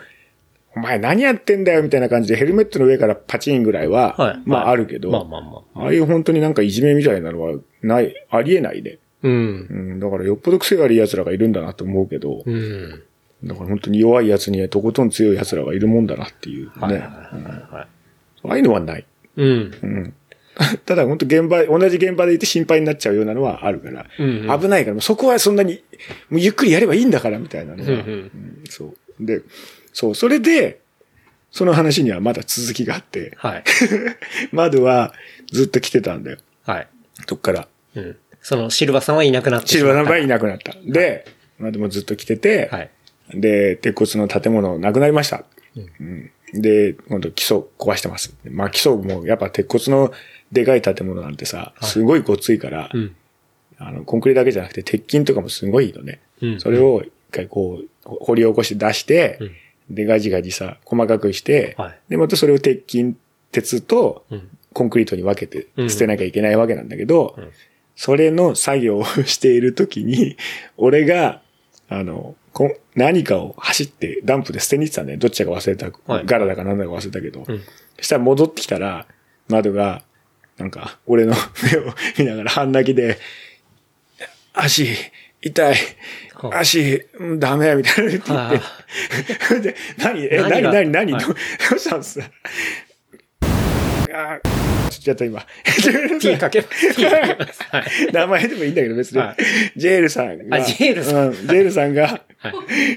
[0.75, 4.41] お前何やってんだよみたいな感じでヘルメットの上からパチンぐらいは、はい。
[4.45, 5.79] まあはいあるけど、まあまあまあ。
[5.83, 8.99] ああいう本当になんかいじめみたいなのはない、ありえないで。
[9.25, 9.67] うん。
[9.69, 13.03] うん、だからよっぽど癖が悪い奴らがいるんだなと思うけど、うん。
[13.43, 16.71] だから本当に弱い奴にはとことん強い奴らがいるもんだなっていうね。
[16.75, 17.87] はいはいはいはい。
[18.47, 19.05] ああいうのはない。
[19.37, 19.47] うん。
[19.81, 20.13] うん。
[20.85, 25.83] ただ本当現場、同じ現場でいて心配になっちゃうようなのはあるから、うんうん危ないから、そこはそんなに、
[26.29, 29.25] もうゆっくりやればいいんだからみたいなのは、うんうんうんそう。
[29.25, 29.41] で、
[29.91, 30.79] そう、それで、
[31.51, 33.63] その話にはまだ続きがあって、はい。
[34.51, 35.13] 窓は
[35.51, 36.37] ずっと来てたんだよ。
[36.63, 36.87] はい。
[37.27, 37.67] そっから。
[37.95, 38.17] うん。
[38.45, 40.27] そのシルバさんはいなくなってシルバーナンバーいい。
[40.27, 40.75] なくなった。
[40.85, 41.25] で、
[41.57, 42.91] 窓もずっと来てて、はい。
[43.33, 45.45] で、鉄骨の建物なくなりました。
[45.75, 48.35] うんで、今度基礎壊してます。
[48.51, 50.13] まあ基礎もやっぱ鉄骨の
[50.51, 53.15] でかい建物なんてさ、すごいごっついから、うん。
[53.79, 56.19] あの、コンクリだけじゃなくて鉄筋とかもすごいのね。
[56.43, 63.15] うんそれを一回こう、掘り起こして出して、うんで、ガジガジさ、細かくして、はいで、またそれを鉄筋、
[63.51, 64.49] 鉄とうん。
[64.71, 67.49] コンクリートに分けてうん捨てなきゃいけないわけなんだけど、ん
[67.95, 70.37] それの作業をしているときに、
[70.77, 71.41] 俺が、
[71.89, 75.19] あの、こん何かを走ってダンプで捨てに行ってたんだよ。
[75.19, 75.91] どっちだか忘れた。
[76.11, 76.25] はい。
[76.25, 77.43] ガラだかなんだか忘れたけど。
[77.47, 77.61] うん。
[77.97, 79.05] そしたら戻ってきたら、
[79.49, 80.03] 窓が、
[80.57, 81.33] なんか、俺の
[81.71, 83.17] 目を見ながら半泣きで、
[84.53, 84.87] 足、
[85.41, 85.75] 痛い。
[86.35, 86.59] は、あ。
[86.59, 89.59] 足、うんダメ、みたいなの言って。
[89.61, 90.23] で、何？
[90.25, 90.49] え、何？
[90.49, 90.71] 何が？
[90.89, 91.11] 何？
[91.11, 91.17] ど
[91.75, 92.25] うしたんですか？
[94.13, 95.45] あーちょっと今。
[96.19, 96.95] T かけます。
[96.95, 97.63] T かけます。
[97.69, 98.11] はい。
[98.11, 99.19] 名前でもいいんだけど別に。
[99.19, 99.35] はい
[99.75, 100.57] ジェールさんが。
[100.57, 101.33] あジェールさんうん。
[101.33, 102.53] ジェールさんが、はい。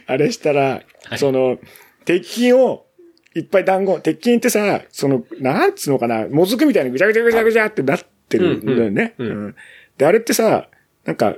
[0.06, 0.60] あれしたら、
[1.04, 1.58] はいその、
[2.04, 2.86] 鉄筋を、
[3.34, 9.14] いっぱい団子、鉄筋ってさ、その、なんつうのかな、もずくみたいにぐちゃぐちゃぐちゃぐちゃってなってるんだよね。
[9.18, 9.56] うんうんうん
[9.98, 10.68] で、あれってさ、
[11.04, 11.36] なんか、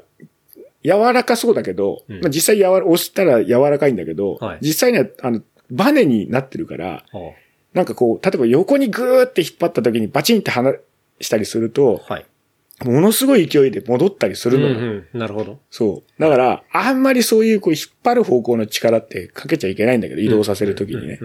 [0.84, 7.32] 柔らかそうだけど、うんまあ、実際柔ら、押したら柔らかいんだけど、はい実際には、あの、バネになってるから、は
[7.74, 10.74] なんかこう、例えば横にグーって引っ張った時にバチンって離
[11.20, 12.26] したりすると、あはい。
[12.84, 14.78] ものすごい勢いで戻ったりするのよ。
[14.78, 15.18] うんうん。
[15.18, 15.60] なるほど。
[15.70, 16.20] そう。
[16.20, 21.20] だから、あんまりそういうこう引っ張る方向の力ってかけちゃいけないんだけど、移動させるときにね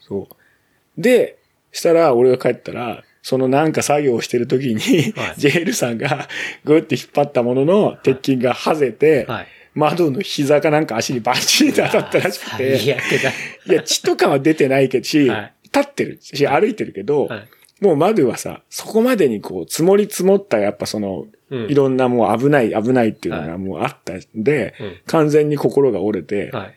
[0.00, 1.00] そう。
[1.00, 1.38] で、
[1.72, 4.76] したら俺が帰ったら、そのなんか作業をしてるときに、
[5.12, 6.28] はいジェールさんが
[6.64, 9.46] グーって引っ張ったものの鉄筋が外れて、はい。
[9.72, 12.82] 窓の膝かなんか足にバチンと当たったらしくて。
[12.82, 17.48] いや、血とかは出てないけどし、はい立ってるし、歩いてるけど、はい。
[17.80, 21.70] もう窓はさ、そこまでにこう、積もり積もったやっぱその、うん。
[21.70, 24.96] いろんなもう危ない危ないっていうのはがもうあったんで、うん。
[25.06, 26.74] 完全に心が折れて、はい。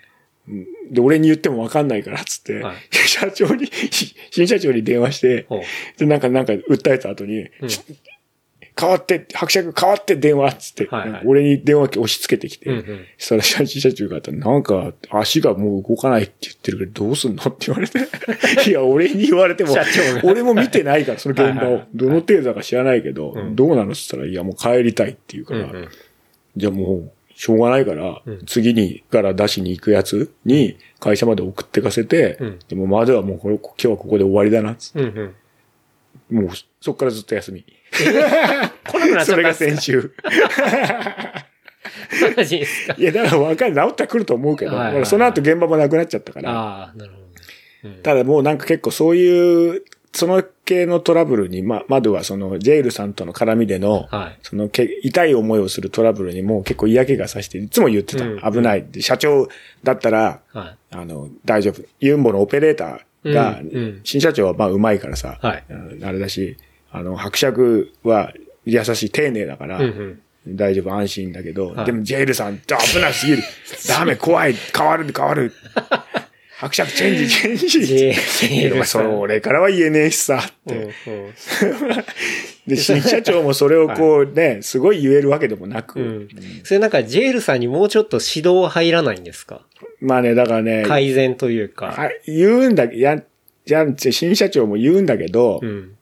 [0.91, 2.75] で、俺に言ってもわかんないからっつって、はい。
[2.91, 3.69] 社長に、
[4.31, 5.45] 新社長に電話して。
[5.97, 7.49] で、なんか、なんか訴えた後に、うん
[8.79, 11.21] 変わって、伯爵変わって電話っつって、はいはい。
[11.25, 13.05] 俺に電話機押し付けてきて、うんうん。
[13.17, 17.99] そしたら社長が、なんか足がもう動かないって言ってるけどどうすんのって言われて。
[18.69, 19.75] いや、俺に言われても
[20.23, 21.69] 俺も見てないから、その現場。
[21.69, 21.81] を。
[21.93, 23.55] どの程度だか知らないけど、うん。
[23.55, 25.87] どうなのって言ったら、いや、もう帰りたいって言うから、うんうん。
[26.57, 28.45] じゃあもう、しょうがないから、うん。
[28.45, 32.59] 次にから出しに行くやつに会社まで送ってかせて、うん。
[32.67, 34.99] でもまずはもうこれ今日はここで終わりだなっつって。
[34.99, 35.35] うんうん。
[36.33, 36.49] もう
[36.81, 37.65] そっからずっと休み。
[37.93, 38.29] 来なくなっ
[38.89, 40.11] ちゃったそれが先週。
[42.35, 42.95] マジですか？
[42.97, 43.75] いや、だから分かる。
[43.75, 46.51] 治ったら来ると思うけど、はいはいはいその後現場もなくなっちゃったから。
[46.51, 47.31] ああ、なるほどね。
[47.85, 49.83] うんただもうなんか結構そういう、
[50.15, 54.39] その系のトラブルに、ま、まずはそのジェイルさんとの絡みでの、はい。
[54.43, 58.23] そのけ痛い思いをするトラブルにも結構嫌気がさして、いつも言ってた。
[58.25, 58.85] うん危ない。
[58.99, 59.47] 社長
[59.83, 60.95] だったら、はい。
[60.95, 61.81] あの、大丈夫。
[61.99, 65.63] ユンボのオペレーターが、うんうん新社長はまあ上手いからさ、はい
[66.03, 66.57] あれだし、
[66.91, 68.33] あの、伯爵は
[68.65, 73.43] 優しい、丁寧だから、うんうん大丈夫、安心だけど、はいでもジェイルさん、危なすぎる。
[73.87, 75.53] ダメ、怖い、変わる、変わる。
[76.57, 77.67] 伯爵チェンジ、チェンジ。
[77.69, 80.75] ジェジェイルさんいやそれからは言えねえしさ、って。
[80.75, 80.93] うんうん
[82.67, 85.99] で、新社長もそれをこうね、すごい言えるわけでもなく。
[85.99, 86.27] うん。
[86.63, 89.65] それなんか、ジェイルさんにもうちょっと指導入らないんですか？
[90.03, 91.95] まあね、だからね、改善というか。
[91.97, 93.23] あ言うんだ、や、
[93.65, 95.95] じゃん、新社長も言うんだけど、うん。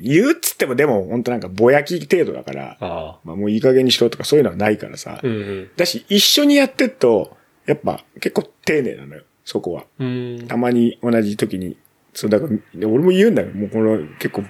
[0.00, 3.18] 言うっつってもでも本当なんかぼやき程度だから、ああ。
[3.22, 5.20] まあもういい加減にしろとかそういうのはないからさ。
[5.22, 7.36] うんだし、一緒にやってると、
[7.66, 9.84] やっぱ結構丁寧なのよ、そこは。
[9.98, 10.38] うん。
[10.40, 10.46] うん。
[10.48, 11.76] たまに同じ時に。
[12.14, 13.48] そう、だから、で俺も言うんだよ。
[13.52, 14.44] もうこの結構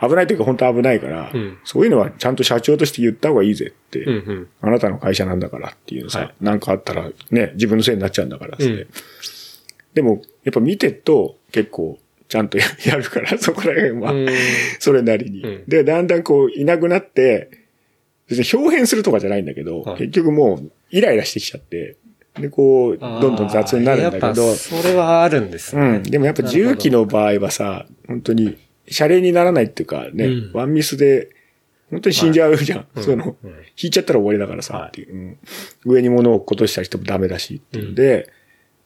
[0.00, 4.04] 危ないというか本当危ないから、うんそういうのはちゃんと社長として言った方がいいぜって。
[4.04, 4.48] うんうん。
[4.60, 8.56] あなたの会社なんだからっていうのさ、はいなんかあったらね、自分のせいになっちゃうんだから。
[8.58, 8.86] うん
[9.92, 11.98] でも、やっぱ見てると結構
[12.28, 14.12] ちゃんとややるから、 そこら辺は。
[14.12, 14.28] うん
[14.78, 15.42] それなりに。
[15.42, 17.50] うんで、だんだんこう、いなくなって、
[18.28, 21.96] 別に表変するとかじゃないんだけど、はい結局もう、イライラしてきちゃって、
[22.38, 25.82] で、こう、どんどん雑になるんだけどぱ、それはあるんですね。
[25.82, 26.02] うん。
[26.04, 28.56] でもやっぱ重機の場合はさ、本当に、
[28.90, 30.52] シャレにならないっていうかね、うん。
[30.52, 31.30] ワンミスで、
[31.90, 32.86] 本当に死んじゃうじゃん。
[32.94, 33.50] うんその、うん。
[33.80, 34.88] 引いちゃったら終わりだからさ、はい。
[34.88, 35.38] っていう、うん。
[35.84, 38.30] 上に物を落っことしたりしてもダメだしっていうので、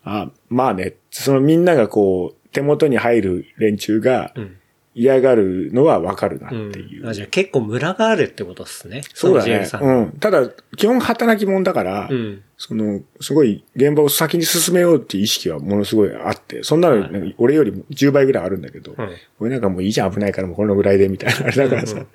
[0.05, 4.57] あ、まあね、そのみんながこう、手元に入る連中がうん。
[4.95, 7.03] 嫌がるのはわかるなっていう。
[7.03, 7.09] うん。
[7.09, 9.03] あ、じゃあ結構ムラがあるってことですね。
[9.12, 10.12] そうだねうん。
[10.20, 12.42] ただ、基本働き者だから、うん。
[12.57, 22.07] その、すごい現場を先に進めようっていう意識はものすごいあって、そんなの、俺よりも10倍ぐらいあるんだけど、うん俺なんかもういいじゃん危ないからもうこのぐらいでみたいなあれだからさ、うんうん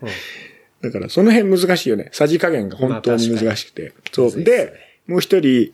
[0.81, 2.09] だからその辺難しいよね。
[2.13, 3.93] さじ加減が本当に難しくて。
[4.11, 4.25] そう。
[4.27, 4.73] むずいっすねで、
[5.07, 5.73] もう一人、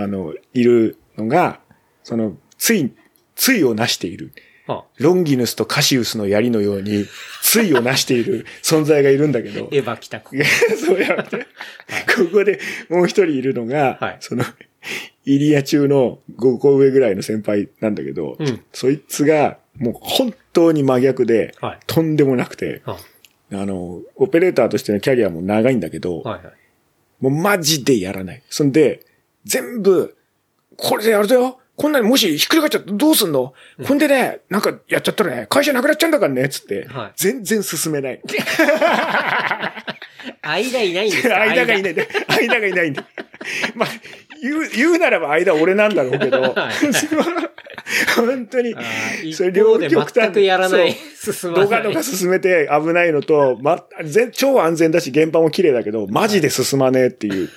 [0.00, 1.60] あの、いるのが、
[2.04, 2.92] その、つい、
[3.34, 4.32] ついをなしている。
[4.68, 7.06] あ、ロンギヌスとカシウスの槍のように、
[7.42, 10.30] ついをなしている存在がいるんだけど、エヴァ来た子。
[10.76, 11.44] そうやって、こ
[12.32, 12.58] こで
[12.88, 14.16] もう一人いるのが、はい。
[14.20, 14.44] その、
[15.24, 18.60] イリア中の5個上ぐらいの先輩なんだけど、うん。
[18.72, 21.78] そいつがもう本当に真逆で、はい。
[21.86, 22.96] とんでもなくて、あ、
[23.52, 26.54] あの、オペレーターとしてのキャリアも長いんだけど、はいはい。
[27.20, 28.42] もうマジでやらない。
[28.48, 29.04] そんで、
[29.44, 30.16] 全部、
[30.76, 33.52] これでやるぞよこんなにもしひっくり返っちゃったらどうすんの、
[33.86, 37.12] こんでね、なんかやっちゃったらね、会社なくなっちゃうんだからね、つって、はい。
[37.16, 38.20] 全然進めない。
[40.42, 41.36] 間いないんですか？
[41.42, 41.92] 間がいない。
[41.92, 42.02] んだ。
[42.28, 42.90] 間がいない。
[42.90, 43.04] んだ。
[43.74, 43.88] まあ、
[44.40, 46.52] 言う、言うならば間俺なんだろうけど、 はい
[48.16, 48.74] 本当に
[49.32, 50.96] それ両極端全くやらない。
[51.54, 57.48] ドカドカ進めて危ないのと、ま、全超安全だし現場も綺麗だけど、マジで進まねえっていう。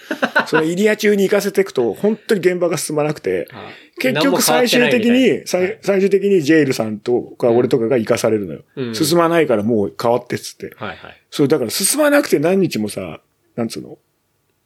[0.48, 3.70] そのイリア中に行かせていくと、本当に現場が進まなくて、あ
[4.00, 8.62] 結局最終的に、最最終的にジェイルさんとか俺とかが行かされるのよ。
[8.76, 10.76] うん進まないからもう変わってっつって。
[10.78, 10.98] はいはい。
[11.30, 13.22] そう、だから進まなくて何日もさ、
[13.56, 13.98] なんつうの、うん。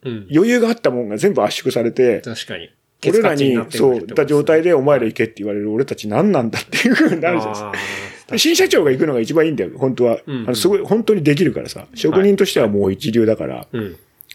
[0.06, 2.70] 余裕があったもんが全部圧縮されて、確かに。
[3.06, 8.38] 俺らに、そう、た状態でお前ら行けって言われる俺たち何なんだっていう風になるじゃないですか。
[8.38, 10.20] 新社長が行くのが一番いいんだよ、本当は。
[10.26, 11.88] あのすごい、本当にできるからさ。
[11.95, 13.68] 職人としてはもう一流だから。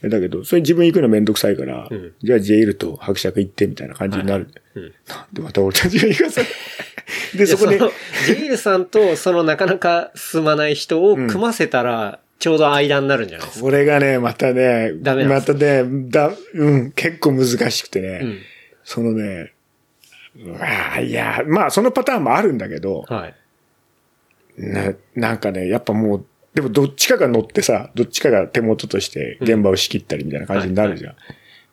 [0.03, 4.49] だけど、それ自分行くのめんどくさいから、うんじゃあジェイルと伯爵行ってみたいな感じになる。
[4.75, 4.83] うん。
[5.09, 6.47] なんでまた俺たちが行かされ
[7.35, 13.65] で、そこでジェイルさんと、そのなかなか進まない人を組ませたら、ちょうど間になるんじゃないですか。
[13.65, 18.39] これがね、またね、ダメまたね、だ、うん、結構難しくてね、うん。
[18.85, 19.53] そのね、
[20.37, 20.59] うわ
[20.95, 23.35] あいや、まあそのパターンもあるんだけど、はい。
[24.57, 31.17] な、なんかね、やっぱもう、でもどっちかが乗ってさ、どっちかが手元として現場を仕切ったりみたいな感じになるじゃん。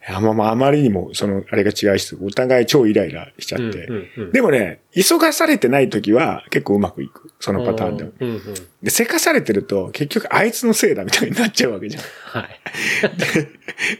[0.08, 3.86] やまあまああまりにもそのあれが違うし、お互い超イライラしちゃって。
[3.86, 7.32] うんうんうんでもね、急がされてない時は結構うまくいく。
[7.40, 8.12] そのパターンでも。
[8.20, 8.42] うんうん。
[8.82, 12.04] で、せかされてると結局あいつのせいだみたいになっちゃうわけじゃん。
[12.04, 12.60] はい。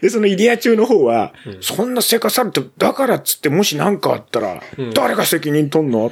[0.00, 4.62] で、そのイリア中の方は、そんなせかされて、だからっつってもし何かあったら、
[4.94, 6.10] 誰が責任取んの？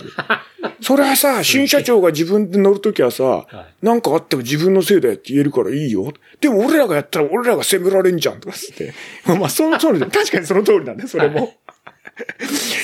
[0.80, 3.46] それはさ、新社長が自分で乗るときはさ、
[3.82, 6.12] なんかあっても自分のせいだよって言えるからいいよ。
[6.40, 8.92] でも俺らがやったら俺らが責められんじゃんとかつって。
[9.26, 10.06] まあ、その通りだ。
[10.06, 11.54] 確かにその通りなんだね、それも。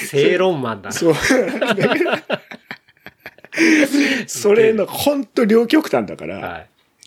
[0.09, 0.93] 正論マンだな。
[0.93, 1.15] そう。
[4.27, 6.59] それの、ほんと両極端だから、は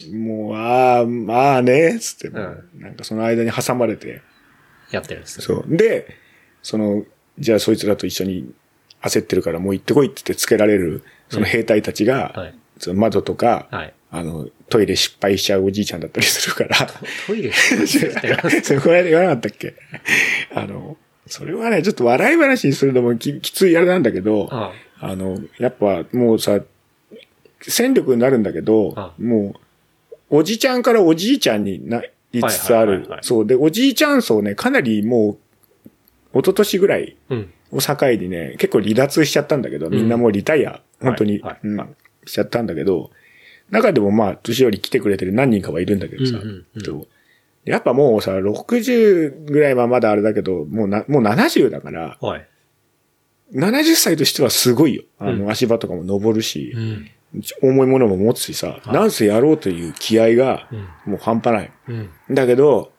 [0.05, 0.13] い。
[0.13, 4.21] もう、ああ、まあね、つって、んなんかその間に挟まれて、
[4.91, 5.45] やってるんですね。
[5.45, 5.65] そう。
[5.67, 6.15] で、
[6.61, 7.03] その、
[7.39, 8.53] じゃあそいつらと一緒に
[9.01, 13.93] 焦ってるからもう行ってこいって言ってつけられる、その兵隊たちが、はいその窓とか、はい。
[14.09, 16.87] あの、トイレ失敗しちゃうおじいちゃんだったりするから、
[17.27, 19.75] トイレしてる それこの間言わなかったっけ？
[20.53, 20.97] あの、
[21.27, 25.15] それはね、ちょっと笑い話にするのもききついあれなんだけど、ああ。
[25.15, 26.59] の、やっぱもうさ、
[27.61, 29.55] 戦力になるんだけどあ、も
[30.29, 32.01] う、おじちゃんからおじいちゃんにな
[32.31, 33.07] りつつある。
[33.21, 33.47] そう。
[33.47, 35.37] で、おじいちゃん層ね、かなりも
[36.33, 37.53] う、一昨年ぐらいうん。
[37.71, 41.41] を境にね、結構離脱しちゃったんだけど、みんなもうリタイア、本当に、
[42.25, 43.09] しちゃったんだけど、
[43.71, 46.65] 中でもまあ、年寄り来てくれてる何人かはいるんだけどさ、うん
[47.65, 52.47] やっぱもうさ、60ぐらいはまだあれだけど、もうな、もう70だから、はい。
[53.53, 55.03] 70歳としてはすごいよ。
[55.19, 57.11] あうの、足場とかも登るしう、ん。
[57.61, 60.67] 重いものも持つしさ、なんせやろうという気合が、
[61.05, 61.71] もう半端ない。
[61.87, 62.09] うん。
[62.35, 62.91] だけど、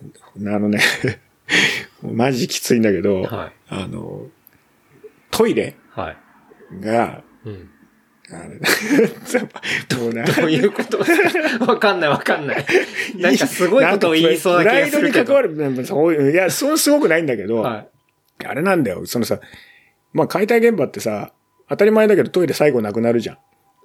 [0.00, 0.80] あのね、
[2.02, 4.26] マジきついんだけど、はいあの、
[5.30, 6.16] トイレはい。
[6.80, 7.70] が、うん。
[8.40, 8.58] あれ
[9.98, 10.98] もうなどういうこと？
[11.66, 12.64] わかんないわかんない。
[13.16, 15.24] なんかすごいことを言いそうな気がするけど。
[15.26, 17.86] プライドに関わる、そういういや、そうすごくないんだけど、は
[18.44, 19.06] あれなんだよ。
[19.06, 19.40] そのさ、
[20.12, 21.32] まあ解体現場ってさ、
[21.68, 23.38] 当たり前だけどトイレ最後なくなるじゃん。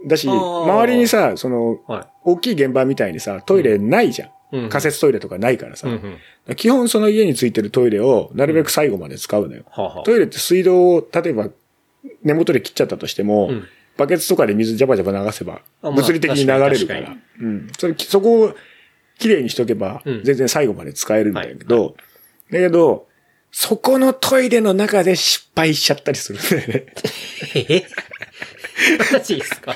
[0.08, 1.80] だし、周りにさ、その、
[2.24, 4.30] 大きい現場みたいにさ、トイレないじゃん。
[4.30, 5.88] うん仮設トイレとかないからさ。
[5.88, 5.92] い。
[5.92, 6.56] うんうん。
[6.56, 9.64] 基本その家についてるトイレをなるべく最後まで使うのよ。
[9.70, 11.50] はあはあトイレって水道を、例えば
[12.24, 13.68] 根元で切っちゃったとしても、うん
[14.00, 16.94] バケツとかで水ジャバジャバ流せば、物理的に流れるか。
[16.94, 17.68] らうん。
[17.78, 18.56] それ、そこを
[19.20, 21.92] きれいにしとけばうん、全然最後まで使えるんだけど、は
[22.52, 23.08] だけど、
[23.52, 26.86] そこのトイレの中で失敗しちゃったりするんだよね。
[27.56, 27.84] え
[29.12, 29.76] マジですか？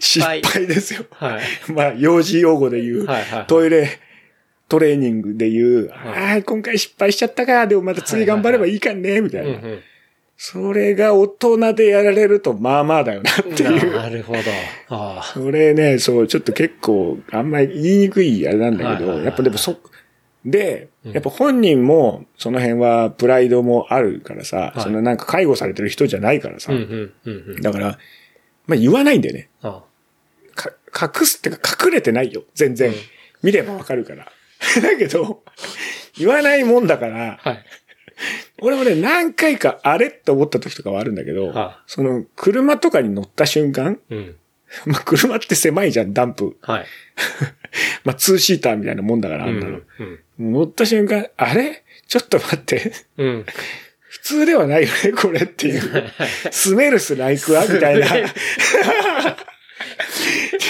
[0.00, 0.40] 失敗。
[0.42, 1.04] 敗ですよ。
[1.10, 1.72] はい。
[1.72, 3.98] まあ、幼児用語で言う、はいはいはいトイレ、
[4.68, 9.48] トレーニングで言う、ああ、今回失敗しちゃったか、でもまた次頑張ればいいかね、みたいな。
[9.48, 9.80] うんうん。
[10.42, 13.94] それが大人でやられると、まあまあだよなっていう。
[13.94, 14.40] なるほど。
[14.88, 19.76] あそれね、そう、ちょっと結構、あんまり言いにくいあれなんだけど、はいはいはいやっぱでもそ、
[20.46, 26.74] で、やっぱ本人も、その辺はプライドもあるからさ、はいそのなんか介護されてる人じゃないからさ、あ。
[26.74, 27.60] うんうんうんうん。
[27.60, 27.98] だから、
[28.66, 29.50] まあ言わないんだよね。
[29.60, 29.82] あ
[30.90, 32.44] か隠すってか隠れてないよ。
[32.54, 32.88] 全然。
[32.88, 32.94] うん
[33.42, 34.26] 見ればわかるから。
[34.82, 35.42] だけど、
[36.18, 37.64] 言わないもんだから、はい。
[38.60, 44.36] 俺もね、何回かあれって思った時とかはあるんだけど、はその車とかに乗った瞬間、うん。
[44.86, 46.56] まあ車って狭いじゃん、ダンプ。
[46.62, 46.86] はい。
[48.04, 49.80] まあツーシーターみたいなもんだから、あんなの。
[50.38, 50.52] うん。
[50.52, 51.82] 乗った瞬間、あれ？
[52.08, 52.92] ちょっと待って。
[53.18, 53.46] うん。
[54.10, 56.10] 普通ではないよね、これっていう。
[56.50, 58.06] スメルスライクアみたいな。
[58.08, 58.16] ス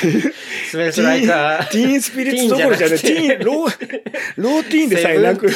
[0.07, 0.35] メル
[0.71, 1.71] スメルスライカー。
[1.71, 4.03] ティーンスピリッツどころじゃねティーン、ロー、
[4.37, 5.51] ローティーンでさえなく。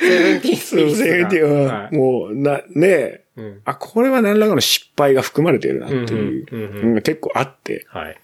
[0.00, 7.86] セブンティーンスそう、ピリッツセーティーは、もう、な、ねえ、うんあ、これは何らかの失敗が含まれているなっていう結構あって。
[7.88, 8.16] はい。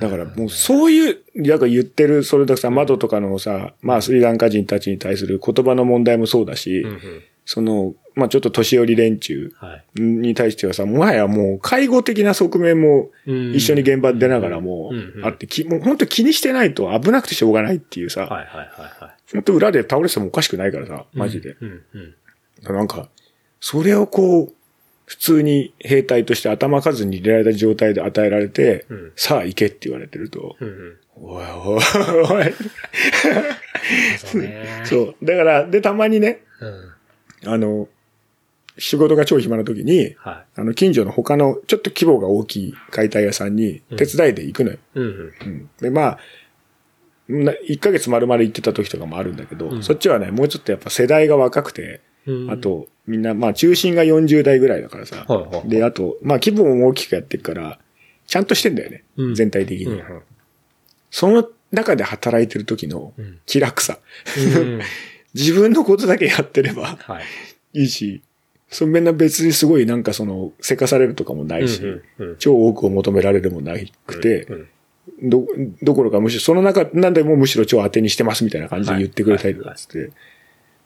[0.00, 7.00] だからもうそういう、なんか言ってる、それだけさ、窓とかのさ、まあスリランカ人たちに対する言葉の問題もそうだし、うんうん。
[7.44, 10.00] その、まあちょっと年寄り連中はい。
[10.00, 14.92] に対してはさ、もはやもう介護的な側面も一緒に現場で出ながらも
[15.24, 19.17] あって、きもう本当気にしてないと危なくてしょうがないっていうさ、はいはいはいはい。
[19.32, 21.56] 本当裏で倒れててもおかしくないからさ、マジで。
[21.60, 21.98] うんう
[22.72, 22.74] ん。
[22.74, 23.08] なんか、
[23.60, 24.52] それをこう、
[25.04, 30.96] 普通に兵隊として頭数に入れられた状態で与えられて、うんさあ行けって言われてると、うんうん。
[31.20, 31.82] おいおい
[32.36, 32.54] おい。
[34.18, 34.82] そうね。
[34.84, 35.24] そう。
[35.24, 37.52] だから、で、たまにね、うん。
[37.52, 37.88] あの、
[38.78, 44.76] 仕事が超暇な時に、はあの、近所の他のちょっと規模が大きい解体屋さんに手伝いで行くのよ。
[44.76, 44.78] い。
[44.94, 45.32] うんうん。
[45.40, 46.18] うんで、まあ、な
[47.28, 57.78] 1ヶ月丸々行ってた時とかもあるんだけど、うんそっちはね、もうちょっとやっぱ世代が若くて、うんあ、と、みんな、まあ中心が40代ぐらいだからさ、はいはいで、あと、まあ規模も大きくやってるから、
[58.26, 59.04] ちゃんとしてんだよね。
[59.16, 59.86] うん全体的に。
[59.86, 60.22] うんうん。
[61.10, 63.98] その中で働いてる時のうん気楽さ。
[64.36, 64.80] うん
[65.34, 67.80] 自分のことだけやってればはい。
[67.80, 68.22] いいし、
[68.70, 73.74] そんな別にすごいなんかその、せかされるとかもないし、うんうん超多くを求められるもな
[74.06, 74.68] くて、うん
[75.22, 75.46] ど、
[75.82, 80.10] どころかむしろ、その中、なんでもむしろ超当てにしてますみたいな感じで言ってくれたりとかして、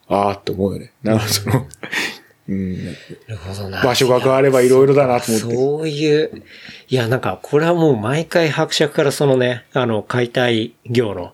[0.09, 0.93] あーって思うよね。
[1.03, 1.66] なんかその、
[2.49, 2.91] うん、な
[3.28, 3.83] るほどな。
[3.83, 5.57] 場所が変わればいろいろだなと思って。
[5.57, 6.43] そういう、
[6.89, 11.33] いや、なんか、これはもう毎回伯爵からそのね、あの、解体業の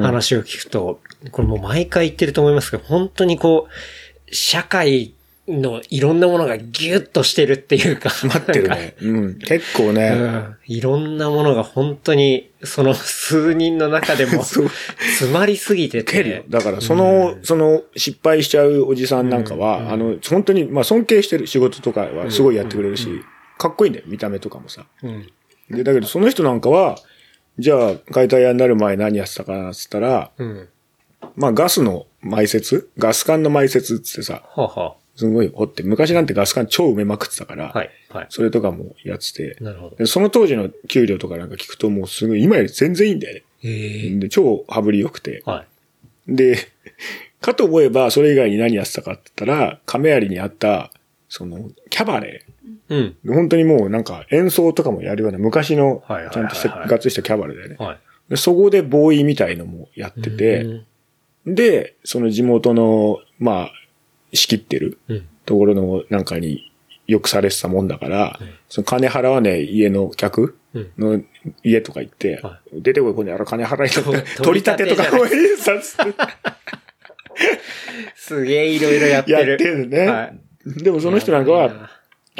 [0.00, 5.14] 話を聞くと、これもう毎回言ってると思いますけど、本当にこう、社会
[5.48, 8.10] のいろんなものがギュッとしてるっていうか。
[8.24, 8.96] 待ってるね。
[9.00, 9.38] うん。
[9.38, 10.56] 結構ね、うん。
[10.66, 16.44] いろんなものが本当に、その数人の中でも、 詰まりすぎてて。
[16.48, 23.08] だから、その、その、失敗しちゃうおじさんなんかは、あの、本当に、まあ、尊敬してる仕事とかはすごいやってくれるし、
[23.58, 24.86] かっこいいんだよ、見た目とかもさ。
[25.02, 25.28] うん。
[25.70, 26.96] で、だけど、その人なんかは、
[27.58, 30.68] じゃあ、解体屋になる前何やってたかな、つったら、うん。
[31.36, 37.90] まあ、ガスの埋設ガス管の埋設ってさ、はあはすごい掘って、昔なんてガス管超埋めまくってたから、あはい。
[38.10, 38.26] はい。
[38.28, 39.96] それとかもやってて、なるほど。
[39.96, 43.42] でその当時の給料とかなんか聞くともうすごい、今より全然いいんだよね。
[43.64, 45.42] ええで、超羽振り良くて。
[45.46, 45.64] は
[46.28, 46.36] い。
[46.36, 46.58] で、
[47.40, 50.92] かと思えば、それ以外に何やってたかって言ったら、亀有にあった、
[51.28, 52.44] その、キャバレ
[52.88, 53.16] うん。
[53.24, 53.32] ー。
[53.32, 57.76] 本当にもうなんか演奏とかもやるような昔のちゃんとせがっつりしたキャバレーだよね。
[57.78, 57.98] はい。
[58.28, 60.86] でそこでボーイみたいのもやってて、うん
[61.46, 63.72] で、その地元の、まあ、
[64.32, 65.26] 仕切ってるうん。
[65.44, 66.72] ところのなんかに
[67.06, 71.22] よくされてたもんだから、その金払わねえ家の客うんの
[71.62, 75.96] 家とか行って、は出てこい、この野郎金払いとって、と 取り立てとかも印刷
[78.16, 79.54] すげえいろいろやってやる。
[79.54, 80.06] ってるね。
[80.06, 81.90] はいでもその人なんかは、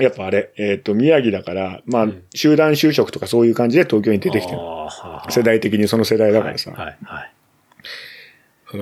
[0.00, 4.58] やっぱあれ、えっ、と、宮城だから、まあ、集団就職とかそういう感じで東京に出てきてる。
[4.60, 6.72] あ世代的にその世代だあからさ。
[6.72, 6.80] はい。
[6.80, 6.96] はい。
[7.02, 7.32] はい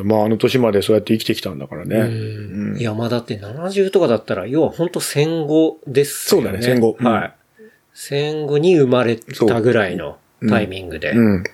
[0.02, 1.96] まあ、あの年までそうやって生きてきたんだからね。
[1.96, 6.46] うんいや、まあだって70とかだったら、要は本当戦後ですよね。
[6.48, 7.34] そうだね戦後うんはい。
[7.92, 10.18] 戦後に生まれたぐらいの
[10.48, 11.12] タイミングで。
[11.12, 11.44] うん。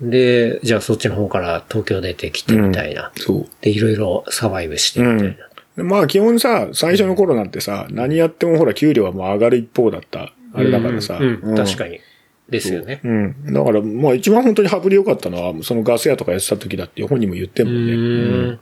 [0.00, 3.12] で、じゃあそっちの方から東京出てきてみたいな。
[3.16, 3.48] そう。
[3.60, 5.48] で、いろいろサバイブしてみたいな。
[5.76, 10.32] でまあ基本さ、最初の頃なんてさ、何やってもほら給料はもう上がる一方だった。
[10.54, 11.18] あれだからさ。
[11.18, 11.76] 確に。
[11.76, 12.00] かに。
[12.48, 13.00] ですよね。
[13.04, 13.52] うん。
[13.52, 17.92] だから、まあ一番本当に羽振り良かったのは、そのガス屋とかやってた時だって本人も言ってもんね。
[17.92, 18.60] ーん。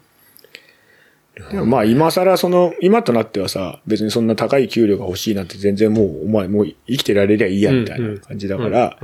[1.50, 8.98] でもまあ今更その、今となってはさ、別にそんな高い給料が欲しいなんて全然もう、お前もう生きてられりゃいいやみたいな感じだから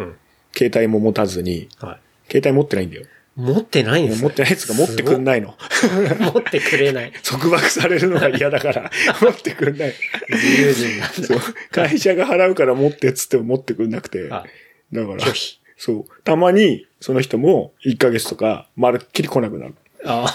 [0.57, 3.03] 携帯も持たずに、は携帯持ってないんだよ。
[3.03, 3.07] い。
[3.35, 5.55] 持ってないんです持ってないやつが持ってくんないの。
[6.20, 7.12] 持ってくれない。
[7.24, 8.91] 束縛されるのが嫌だから、
[9.22, 9.95] 持ってくんない。
[10.28, 11.12] 自由人なんだ。
[11.12, 11.39] そう。
[11.70, 14.28] 会社が払うから持ってっつっても持ってくんなくて。
[14.93, 16.05] だはから拒否、そう。
[16.24, 19.74] たまに、その人も1ヶ月とか、まるっきり来なくなる。
[20.05, 20.26] あ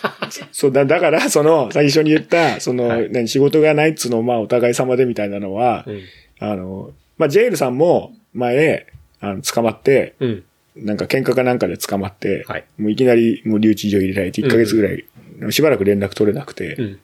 [0.52, 6.00] そうだ、だから、その、最初に言った、その、はい何仕事がないっつうのを、まあ、お互い様でみたいなのは、うん。
[6.38, 8.86] あの、まあ、ジェイルさんも、前、
[9.20, 10.44] あの、捕まって、うん。
[10.76, 15.04] なんか喧嘩かなんかで捕まって、はいもういきなり、もう留置所入れられて1ヶ月ぐらい、
[15.52, 16.92] しばらく連絡取れなくて、うん。
[16.94, 16.96] っ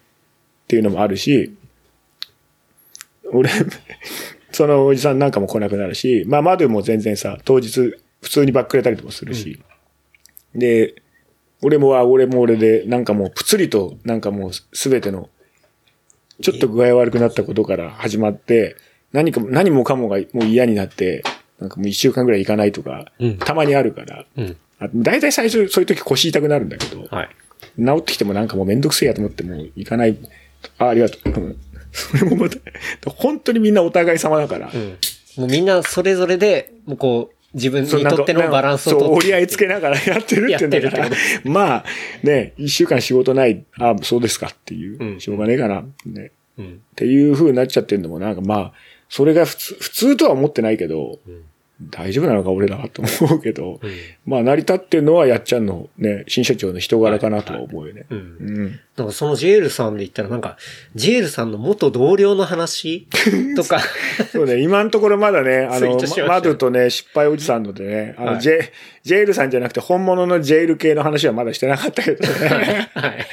[0.66, 1.54] ていうのもあるし、
[3.32, 3.50] 俺、
[4.60, 9.58] そのおじさんなんかも来なくなるし、まあ、窓も全然さ、当日、普通にバックれたりとかするし、
[10.54, 11.02] で、
[11.62, 15.30] 俺もは俺も俺で、なんかもう、ぷつりと、なんかもう、すべての、
[16.42, 18.76] ちょっと具合悪くなったことから始まって、
[19.14, 21.22] 何か、何もかもがもう嫌になって、
[21.58, 24.56] なんかもう一週間ぐらい行かないとか、うんたまにあるから、うん。
[24.78, 27.30] あ大体最初そういう時腰痛くなるんだけど、はい。
[27.78, 30.18] 治ってきてもなんかもうめんどくせえやと思ってもう行かない。
[30.76, 31.56] あ、ありがとう。
[32.14, 32.58] う んそれもまた、
[33.10, 34.70] 本当にみんなお互い様だから。
[34.72, 34.96] うん。
[35.36, 39.16] もうみんなそれぞれで、もうこう、自分にとってのバランスをそう、とって。
[39.16, 41.10] 折り合いつけながらやってるってんだから。
[41.44, 41.84] まあ、
[42.22, 46.32] ね、一週間仕事ない、あ、そうですかっていう、うんしょうがねえかな、ね。
[46.58, 46.66] うん。
[46.66, 48.72] っていう風になっちゃってるのもなんかまあ、
[49.08, 51.18] それが普通、普通とは思ってないけど、
[51.82, 53.80] 大丈夫なのか俺らはと思うけど、
[54.26, 58.06] まあ成り立ってるのはやっちゃんのね、新社長の人柄かなとは思うよね。
[58.10, 58.18] うん。
[58.18, 58.22] う
[58.68, 58.80] ん。
[58.96, 60.58] なんかそのジェールさんで言ったらなんか、
[60.94, 63.08] ジェールさんの元同僚の話？
[63.56, 63.80] とか、
[64.30, 68.60] そうね、今のところまだね、 あのマドとね、失敗おじさんのでね、あの、はいジェ、
[69.02, 72.90] ジェイルさんじゃなくて本物のジェイル系の話はまだしてなかったけどね。
[72.92, 73.26] はい。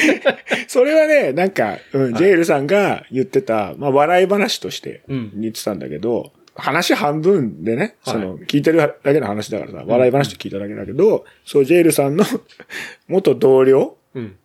[0.66, 12.24] それはね、なんか、うん、ジェイルさんが言ってた、まあ、笑い話としてうん言ってたんだけど、話半分でね、はいその、聞いてるだけの話だからさ、笑い話と聞いただけだけど、そう、ジェイルさんの
[13.08, 13.96] 元同僚？
[14.14, 14.36] うん。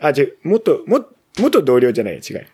[0.00, 1.06] あ、違う、元、も、
[1.38, 2.46] 元同僚じゃない、違う。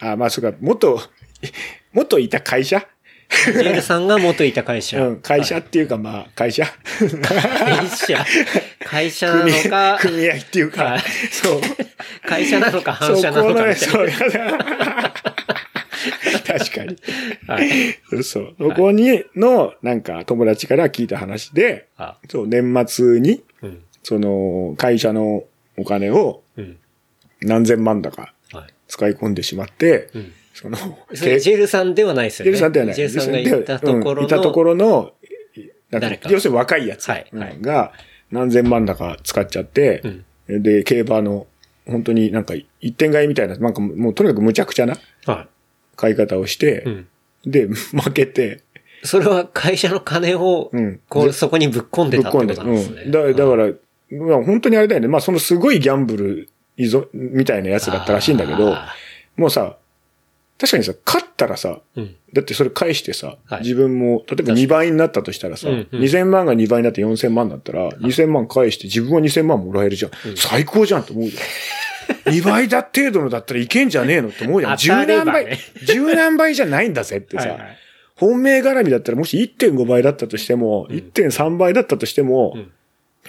[0.00, 1.00] あ、まあ、そうか、元、
[1.92, 2.86] 元いた会社？
[3.28, 5.06] ジェルさんが元いた会社。
[5.06, 8.24] うん、会社はいっていうかまあ、会社会社。
[8.84, 11.60] 会社な組のか、組合っていうか、はいそう。
[12.26, 14.08] 会社なのか反社なのかみたいそう。
[16.46, 16.96] 確かに。
[17.46, 17.54] な。
[17.54, 18.22] はい。
[18.22, 18.54] そう。
[18.58, 23.82] そこに、の、なんか友達から聞いた話で、あ、そう、年末に、うん。
[24.02, 25.44] その、会社の
[25.76, 26.76] お金をうん。
[27.40, 28.64] 何千万だかはい。
[28.88, 30.32] 使い込んでしまって、うん。
[30.54, 30.76] その、
[31.14, 32.52] それジェルさんではないですよね。
[32.52, 32.94] ジェルさんではない。
[32.94, 34.20] ジェルさんがいたところの。
[34.20, 35.12] うんいたところの、
[35.90, 37.58] 誰か要するに若いやつはいはい
[38.30, 40.02] 何千万だか使っちゃって、
[40.48, 41.46] で、競馬の、
[41.86, 45.48] 本当になんか一点買いみたいな、なんかもうとにかく無茶苦茶なは
[45.98, 46.78] 買い方をしてい。
[46.84, 47.06] う、ん。
[47.44, 48.62] で、負けて、
[49.02, 53.02] それは会社の金をうん、こう、そこにぶっ込んでたってことなんですね。
[53.02, 53.10] うん。
[53.10, 53.72] だだから、
[54.10, 55.08] まあ本当にあれだよね。
[55.08, 58.94] まあそのすごいギャンブル依存みたいなやつだったらしいんだけど、あ
[59.36, 59.76] もうさ、
[60.58, 62.16] 確かにさ、勝ったらさ、ーうん。
[62.32, 70.10] だってそれ返してさ、はい自分も、例えば2倍になったとしたらさ、うんうん2000万が2倍になって4000万だったら、2000万返して自分は2000万もらえるじゃん。
[70.36, 71.42] 最高じゃんと思うじゃん。
[72.26, 74.76] 2倍だ程度のだったらいけんじゃねえのって思うじゃん。
[74.76, 77.78] 十何倍十何倍じゃないんだぜってさ、はいはい
[78.18, 82.72] 本命絡みだったらもし1.5倍だったとしても、1.3倍だったとしても、ん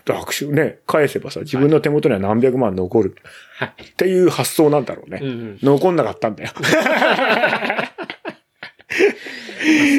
[0.05, 3.15] 握手ね、返せばさ、自分の手元には何百万残る
[3.57, 3.83] はい。
[3.83, 5.19] っていう発想なんだろうね。
[5.21, 6.51] うんうん残んなかったんだよ。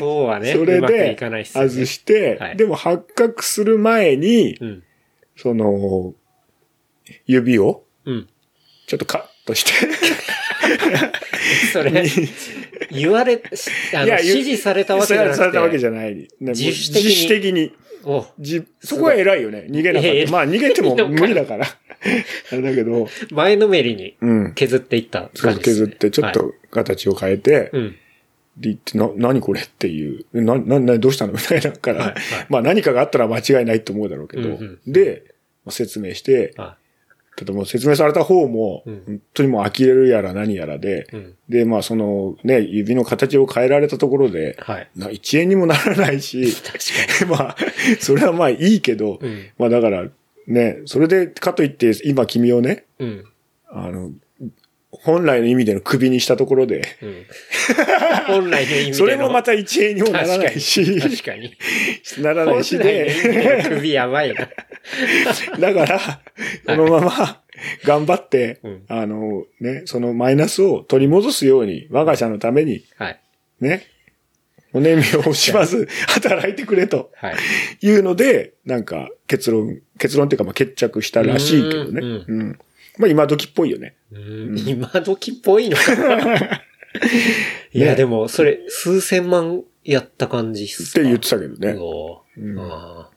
[0.00, 1.16] そうはね、それで。
[1.44, 4.82] 外して、はいでも発覚する前に、うん。
[5.36, 6.14] その、
[7.26, 7.89] 指をうん。
[8.90, 9.70] ちょっとカットして、
[11.72, 12.04] それ、
[12.90, 15.36] 言われ、しあの、指示されたわけじゃなくて。
[15.36, 16.16] されたわけじゃない。
[16.16, 17.72] ね自主的に自主的に。
[18.02, 19.68] おじそこは偉いよね。
[19.70, 20.32] 逃げなかった。
[20.32, 21.66] まあ逃げても無理だから。
[21.66, 21.70] あ
[22.50, 24.54] れだけど、前のめりにうん。
[24.54, 27.96] 削っていった感じですね、削って、ちょっはいと形を変えて、うん。
[28.56, 31.34] でな、何これっていう、な、な、な、どうしたの？
[31.34, 35.22] みたいなから、はいはいまあ何かがあったら間違いないと思うだろうけど、うんうんで、
[35.64, 36.76] まあ説明して、は
[37.36, 41.16] ただもう説明された方も、うん本当にもう呆れるやら何やらで、い。
[41.16, 41.34] うん。
[41.48, 44.90] で、まあそのね、指の形を変えられたところで、はい。
[44.96, 47.56] な1円にもならないし、 確 まあ、
[48.00, 50.08] それはまあいいけど、うんまあだから、
[50.46, 53.24] ね、それでかといって、今君をね、うん。
[53.68, 54.10] あの、
[54.90, 57.26] 本来の意味での首にしたところで、うん。
[58.26, 58.94] 本来の意味での。
[58.98, 61.56] それもまた1円にもならないし、確かに。
[62.18, 64.48] ならないしで、首やばいな。
[65.60, 66.20] だから、
[66.66, 67.42] このまま
[67.84, 73.20] 頑張って、うんあのね、そのマイナスを取り戻すように、我が社のために、はい。
[73.60, 73.86] ね、
[74.72, 77.36] 骨身を惜しまず働いてくれとはい。
[77.82, 82.00] いうので、なんか結論、結論っていうかまあ決着したらしいけどね。
[82.00, 82.58] ううんん。
[82.98, 83.94] まあ今時っぽいよね。
[84.12, 86.62] うん今時っぽいのかな。
[87.72, 91.76] いや、でも、それ、数千万やった感じっすかって言ってたけどね。
[92.36, 93.09] うんあ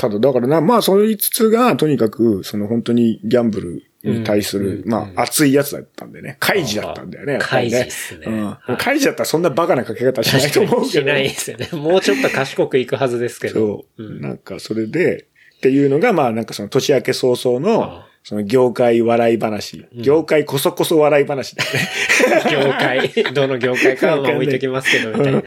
[0.00, 6.38] ただ、だからな、まあ、そいつつが、とにかく、その本当にギャンブルに対する、うんまあ、熱いやつだったんでね。
[6.40, 7.34] 開示だったんだよね。
[7.34, 10.84] やっぱり開示っすねうんだったらそんなバカなかけ方しないと思うけど。
[10.86, 11.68] しないですよね。
[11.72, 13.54] もうちょっと賢くいくはずですけど。
[13.54, 14.02] そう。
[14.02, 15.26] んなんか、それで、
[15.56, 19.86] っていうのが、まあ、なんかその年明け早々のその業界笑い話。
[19.94, 22.64] 業界こそこそ笑い話だよね。
[22.64, 25.42] 業界、どの業界かはまあ置いときますけど、みたいな。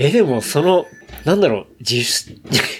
[0.00, 0.86] え、でも、その、
[1.24, 2.36] なんだろう、自主、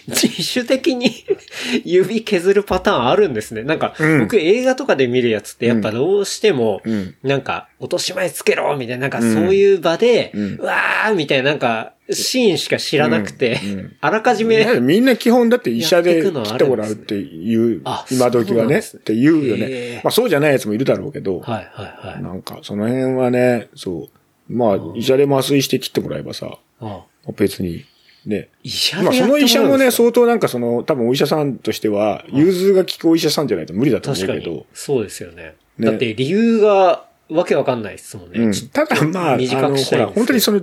[0.06, 1.10] 自主的に
[1.84, 3.62] 指削るパターンあるんですね。
[3.62, 4.20] なんか、うん。
[4.20, 7.14] 僕映画とかで見るやつってやっぱどうしても、うん。
[7.22, 13.70] なんか、落とし前つけろみたいな、なんかそういう場で、ううんわーみたいな、なんか、シーンしか知らなくて、うん。
[13.78, 13.92] うん。
[14.00, 19.00] あらかじめ、ねみんな基本だって医者で来てもらうっていうあ、今時はね、そうなんですね。
[19.00, 19.94] って言うよへえ。
[19.96, 20.00] ね。
[20.04, 22.22] まあそうじゃないやつもいるだろうけど、はいはいはい。
[22.22, 24.52] なんかその辺はね、そう。
[24.52, 27.04] まあ医者で麻酔して切ってもらえばさ、あ
[27.36, 27.86] 別に、
[28.28, 28.48] ね。
[28.62, 34.66] 医者でまあその医者もね、相当なんかその、多分お医者さんとしては、融通が利くお医者さんじゃないと無理だと思うけど。。
[34.72, 35.54] そうですよね。
[35.78, 38.40] ねだって理由がわけわかんないですもんね。
[38.40, 38.52] うん。
[38.72, 40.60] ただまあ、あ短の、ほら、本当にその、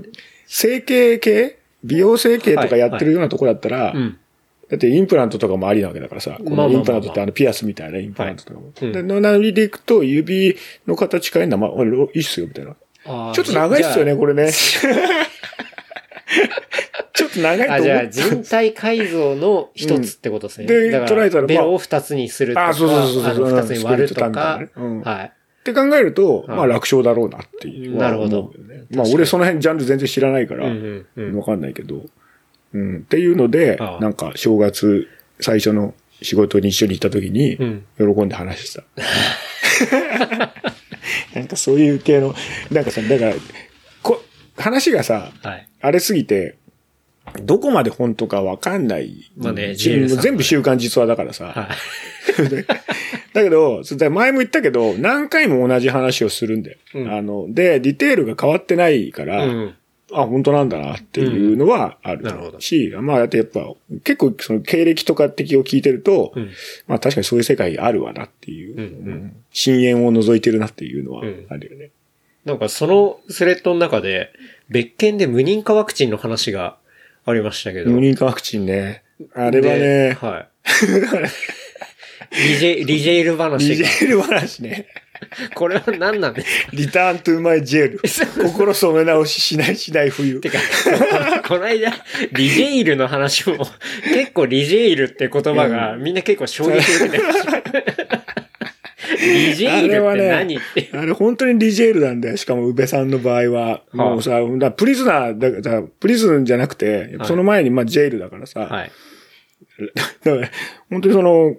[0.47, 1.57] 整形系？
[1.83, 4.17] 美容整形とかやってるようなとこだったら、うん。
[4.69, 8.67] だってインプラントとかもありなわけだからさ、このインプラントってあのピアスみたいなインプラントとかも。
[8.67, 10.55] はいうんで、のなりでいくと指
[10.87, 12.75] の形変えるのは、まあ、俺、いいっすよ、みたいな。
[13.33, 14.51] ちょっと長いっすよね、じこれね。
[17.13, 18.11] ちょっと長いとゃああ、じゃあ思う。
[18.11, 20.65] 人体改造の一つってことですね。
[20.65, 24.61] うんで捉えたらまあベロを二つにするとか、あそうそうそうそう二つに割るとか
[25.03, 25.25] はい。
[25.25, 27.97] って考えると、はいまあ楽勝だろうなっていう。
[27.97, 28.53] なるほど
[28.91, 32.05] まあ俺その辺ジャンル全然知らないから、わかんないけど。
[32.73, 32.97] うん。
[32.97, 35.07] っていうのでなんか正月
[35.39, 40.51] 最初の仕事に一緒に行った時にうん、喜んで話してた。
[41.33, 42.35] なんかそういう系の、
[42.71, 43.33] なんかさ、だから、
[44.03, 44.21] こ、
[44.57, 45.67] 話がさ、はい。
[45.81, 46.57] あれすぎて、
[47.43, 49.31] どこまで本当かわかんない。
[49.37, 51.45] まあね全部週刊実話だからさ。
[51.45, 52.65] はい。
[53.33, 56.77] だけど、前も言ったけど、何回も同じ話をするんだよ。
[56.95, 59.75] うんあの、で、ディテールが変わってないから、うん。
[60.13, 62.23] あ、本当なんだなっていうのはある。
[62.23, 63.73] なるほどし、まあ、だってやっぱ、
[64.03, 66.49] 結構その経歴とか的を聞いてると、うん。
[66.87, 68.83] まあ確かにそういう世界あるわなっていう、うんう
[69.15, 71.91] ん深淵を覗いてるなっていうのはうんあるよね。
[72.45, 74.31] なんかそのスレッドの中で、
[74.69, 76.77] 別件で無認可ワクチンの話が
[77.25, 77.91] ありましたけど。
[77.91, 79.03] 無認可ワクチンね。
[79.33, 80.47] あれはでね、はい。
[82.35, 83.69] リジェ、 リジェイル話が。
[83.69, 84.87] リジェール話ね。
[85.53, 86.69] これは何なんですか？
[86.73, 87.99] リターントゥーマイジェール。
[88.49, 90.39] 心染め直ししないしない冬。
[90.39, 90.57] てか、
[91.47, 91.93] この間、
[92.31, 93.67] リジェイルの話も、
[94.05, 97.61] 結構リジェイルって言葉がみんな結構衝撃受けてました。
[99.21, 100.89] リジェイルって何って。
[100.93, 102.37] あれ本当にリジェールなんだよ。
[102.37, 103.83] しかも、宇部さんの場合は。
[103.93, 108.61] もうさ、だプリズナーだから、プリズンじゃなくて、その前に、まあ、ジェイルだからさ。
[108.61, 108.91] はい。
[110.23, 110.49] だから、
[110.89, 111.55] 本当にその、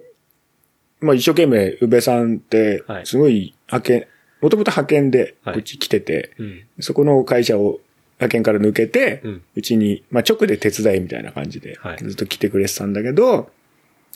[1.01, 4.07] まあ一生懸命、宇部さんっては、いすごい派遣、
[4.41, 6.63] もともと派遣ではいうち来てて、うん。
[6.79, 7.81] そこの会社を
[8.19, 9.21] 派遣から抜けて、
[9.55, 13.49] うちに、まあ直で手伝いみたいな感じではい、ずっと来てくれてたんだけど、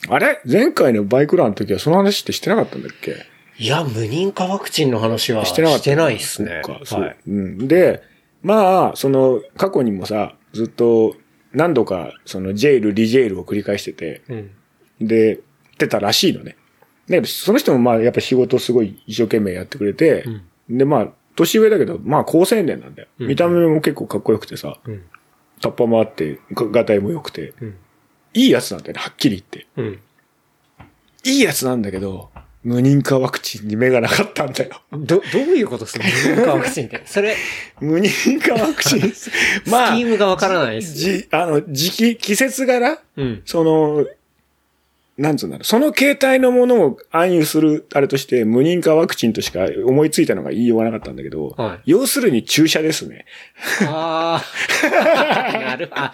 [0.08, 0.40] あれ？
[0.50, 3.16] 前回のバイクランの時はその話ってしてなかったんだっけ？
[3.58, 5.82] いや、無認可ワクチンの話はしてなかった。
[5.82, 6.62] してないっすね。
[6.84, 7.16] そうはい。
[7.26, 7.68] うん。
[7.68, 8.02] で、
[8.42, 11.16] まあ、その、過去にもさ、ずっと
[11.52, 15.06] 何度か、その、ジェイル、リジェイルを繰り返してて、うん。
[15.08, 15.40] で、っ
[15.76, 16.56] てたらしいのね。
[17.08, 20.24] だけど、その人もまあ、やっぱ仕事をすごい一生懸命やってくれて、
[20.68, 23.08] で、まあ、年上だけど、まあ、高青年なんだよ。
[23.18, 25.02] うん見た目も結構かっこよくてさ、うん。
[25.60, 27.76] タッパもあって、ががたいも良くて、うん。
[28.34, 29.66] いいやつなんだよね、はっきり言って。
[29.76, 30.00] うん。
[31.24, 32.30] いいやつなんだけど、
[32.68, 34.80] 無認可ワクチンに目がなかったんだよ。
[34.92, 36.04] ど、どういうことですか？
[36.04, 37.02] 無認可ワクチンって。
[37.06, 37.34] それ、
[37.80, 39.00] 無認可ワクチン。
[39.14, 39.30] ス
[39.70, 40.92] まあキー、ムがわからないです。
[40.94, 42.98] じ、あの、時期、季節柄？
[43.16, 43.42] うん。
[43.46, 44.04] その、
[45.16, 45.64] なんつうんだろう。
[45.64, 53.24] その形態のものを暗喩する、あれとして、無認可ワクチンとしか思いついたのが言いようがなかったんだけど、はい要するに注射ですね。
[53.86, 55.58] ああ。
[55.58, 56.12] なるあ、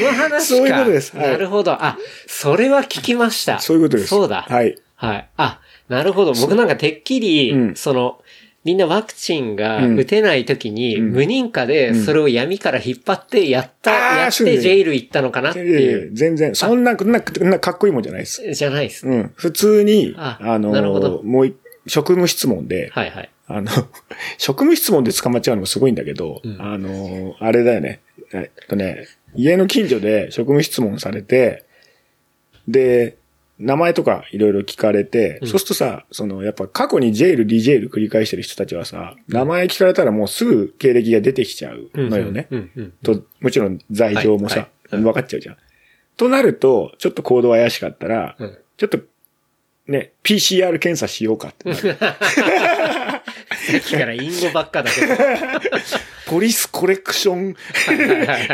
[0.00, 0.40] その話か。
[0.40, 1.72] そういうことですはいなるほど。
[1.72, 3.60] あ、それは聞きました。
[3.60, 4.08] そういうことです。
[4.08, 4.46] そうだ。
[4.48, 4.76] はい。
[5.06, 5.28] はい。
[5.36, 6.32] あ、なるほど。
[6.32, 8.20] 僕なんかてっきり、うんその、
[8.64, 16.10] みんなワクチンがうん打てない時に、うん無認可でそれを闇から引っ張ってやった、あーやってジェイル行ったのかなっていう。
[16.14, 18.54] 全然、そんな、な、なかっこいいもんじゃないです。
[18.54, 19.06] じゃないです。
[19.06, 19.32] うん。
[19.34, 20.70] 普通に、ああの
[21.24, 21.54] もうい、
[21.88, 23.30] 職務質問で、はいはい。
[23.48, 23.70] あの、
[24.38, 28.00] 職務質問で捕まっちゃうのもすごいんだけど、うんあの、あれだよね。
[28.32, 31.64] えっとね、家の近所で職務質問されて、
[32.68, 33.16] で、
[33.62, 35.48] 名前とかいろいろ聞かれて、うん。
[35.48, 42.48] そうするとさ、その、やっぱ過去にジェイル、リジェイル繰り返してる人たちはさ、名前聞かれたらもうすぐ経歴が出てきちゃうのよね。
[43.02, 44.94] と、もちろん罪状もさ、はい。
[44.96, 45.02] はい。
[45.02, 45.56] 分かっちゃうじゃん。
[46.16, 48.58] となると、ちょっと行動怪しかったら、うん。
[48.76, 48.98] ちょっと、
[49.86, 51.96] ね、PCR 検査しようかってなる。
[53.62, 55.14] さっきからインゴばっかだけど。
[56.26, 57.56] ポリスコレクション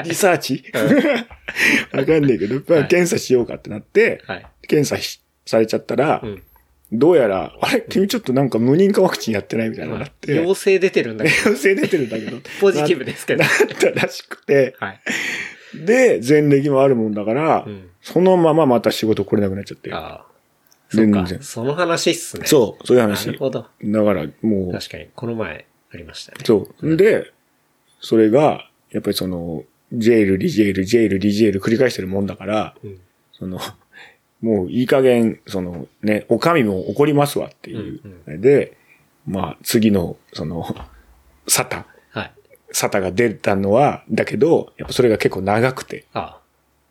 [0.05, 0.65] リサーチ？
[1.93, 2.89] わかんないけど、まあはい。
[2.89, 4.47] 検査しようかってなって、はい。
[4.69, 6.43] 検査しされちゃったら、うん
[6.91, 7.83] どうやら、あれ？
[7.83, 13.47] 君ちょっとなんか無認可ワクチンやってないみたいなのがあって、陽性出てるんだけど、陽性出てるんだけど、 ポジティブですけどな。
[13.47, 15.01] ったらしくて、はい。
[15.85, 19.93] で、前歴もあるもんだから、うんそのまままた仕事来れなくなっちゃって。
[19.93, 20.27] ああ。
[20.91, 22.47] 全然その話っすね。
[22.47, 23.31] そう、そういうな話。
[23.33, 23.67] るほど。
[23.85, 26.39] だから、もう、確かに、この前ありましたね。
[26.47, 26.97] そう。
[26.97, 27.31] で、
[28.01, 32.99] それが、やっぱりその、ジェイル、リジェイル、ジェイル、リジェイル繰り返してるもんだから、うん
[33.33, 33.61] その、
[34.41, 38.01] もういい加減、そのね、お上も怒りますわっていう。
[38.41, 38.77] で、
[39.27, 40.65] まあ、次の、その、
[41.49, 42.33] サタ、はい。
[42.73, 46.41] サタが出たのは、だけど、やっぱそれが結構長くて、あ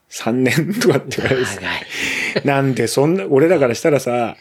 [0.10, 1.46] 3年とかって言われあ。
[1.46, 2.46] て長い。
[2.46, 4.36] なんでそんな、俺だからしたらさ、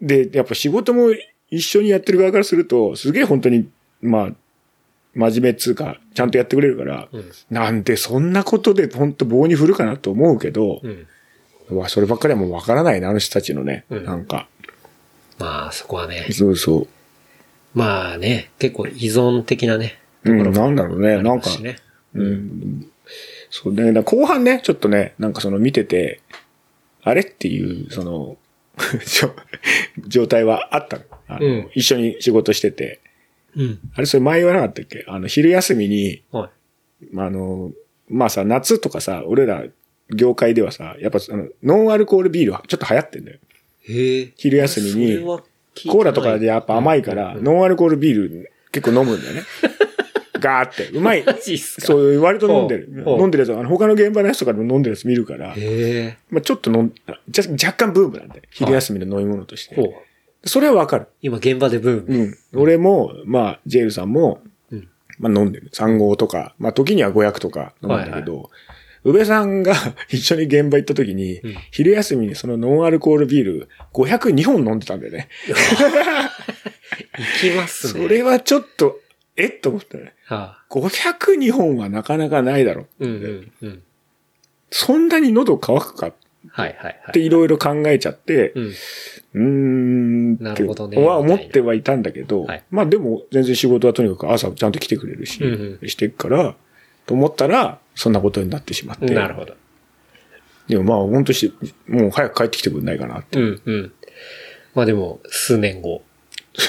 [0.00, 1.10] で、やっぱ仕事も
[1.50, 3.68] 一緒にやってる側からすると、すげえ本当に、
[4.00, 4.32] まあ、
[5.14, 7.24] 真面目っつうか、ちゃんとやってくれるから、うん。
[7.50, 11.06] なんでそんなことで本当棒に振るかなと思うけど、うん。
[11.70, 14.48] うわそればっかりはもうわからないな、あの人たちのね、うんなんか。
[15.38, 16.26] まあ、そこはね。
[16.30, 16.86] そうそ
[17.74, 19.98] まあね、結構依存的なね。
[20.24, 20.30] う。
[20.30, 21.50] うん、なんだろうね、ありなんか。
[22.14, 22.86] うん。
[23.50, 26.20] そうね、後半ね、ちょっとね、なんかその見てて、
[27.02, 28.36] あれっていう、その、
[30.06, 31.04] 状態はあったの。
[31.26, 33.00] あのうん一緒に仕事してて。
[33.56, 33.78] うん。
[33.94, 35.04] あれそれ前言わなかったっけ？
[35.06, 36.50] あの、昼休みに、は
[37.16, 37.72] あの、
[38.08, 39.64] まあさ、夏とかさ、俺ら
[40.10, 43.38] 業界ではさ、やっぱあの、ノンアルコールビールはちょっと流行ってんだよ。
[43.88, 43.92] い。
[43.92, 44.32] へえ。
[44.36, 49.42] 昼休みにコーラとかでやっぱ甘いから、うんノンアルコールビール結構飲むんだよね。
[50.44, 50.88] ガーって。
[50.88, 51.24] うまい。
[51.58, 52.88] そう、割と飲んでる。
[53.06, 55.54] 飲んでるやつ、あの、他の現場のやつとかでも飲んでるやつ見るから。
[56.28, 56.94] まあちょっと飲ん、
[57.28, 60.04] じゃ若干ブームなんで、昼休みの飲み物として。
[60.44, 61.06] それはわかる。
[61.22, 62.18] 今現場でブーム。
[62.18, 62.60] うん。
[62.60, 64.88] 俺も、まあ、ジェイルさんも、うん
[65.18, 65.70] まあ飲んでる。
[65.72, 68.50] 3号とか、まあ時には500とか飲むんだけど、
[69.04, 69.74] 宇部さんが
[70.08, 75.28] 一緒に現場行った時に、うん昼休みにそのノンアルコールビール502本飲んでたんだよね。
[77.42, 78.02] 行きますね。
[78.02, 79.00] それはちょっと、
[79.36, 80.14] えっと思ったね。
[80.24, 80.64] はあ。
[80.70, 83.06] 502本はなかなかないだろう。
[83.06, 83.82] うんうんうん。
[84.70, 86.08] そんなに喉乾くか？
[86.08, 86.14] っ
[86.50, 87.12] はいはいはい。
[87.12, 88.64] ていろいろ考えちゃって、うん。
[88.66, 96.56] うーんなるほどねは思ってはいたんだけど、はいまあでも全然仕事はとにかく朝ちゃんと来てくれるし、うんしてっから、
[97.06, 99.06] と思ったら、そんなことになってしまって。
[99.14, 99.54] なるほど。
[100.68, 101.52] でもまあ本当し、
[101.86, 103.38] もう早く帰ってきてくれないかなって。
[103.38, 103.92] うんうん。
[104.74, 106.02] まあでも、数年後。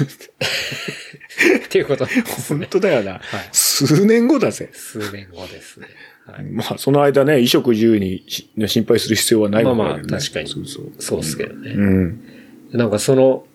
[1.66, 2.68] っていうことです本ね。
[2.70, 3.14] 当だよな。
[3.14, 3.22] はい。
[3.52, 4.70] 数年後だぜ。
[4.74, 5.88] 数年後ですね。
[6.26, 6.46] はい。
[6.46, 10.92] まあその間ね、衣食住にし心配する必要はないねまあまあ確かにそうそう。
[11.00, 11.72] そうっすけどね。
[11.72, 12.20] うん。
[12.72, 13.46] なんかその、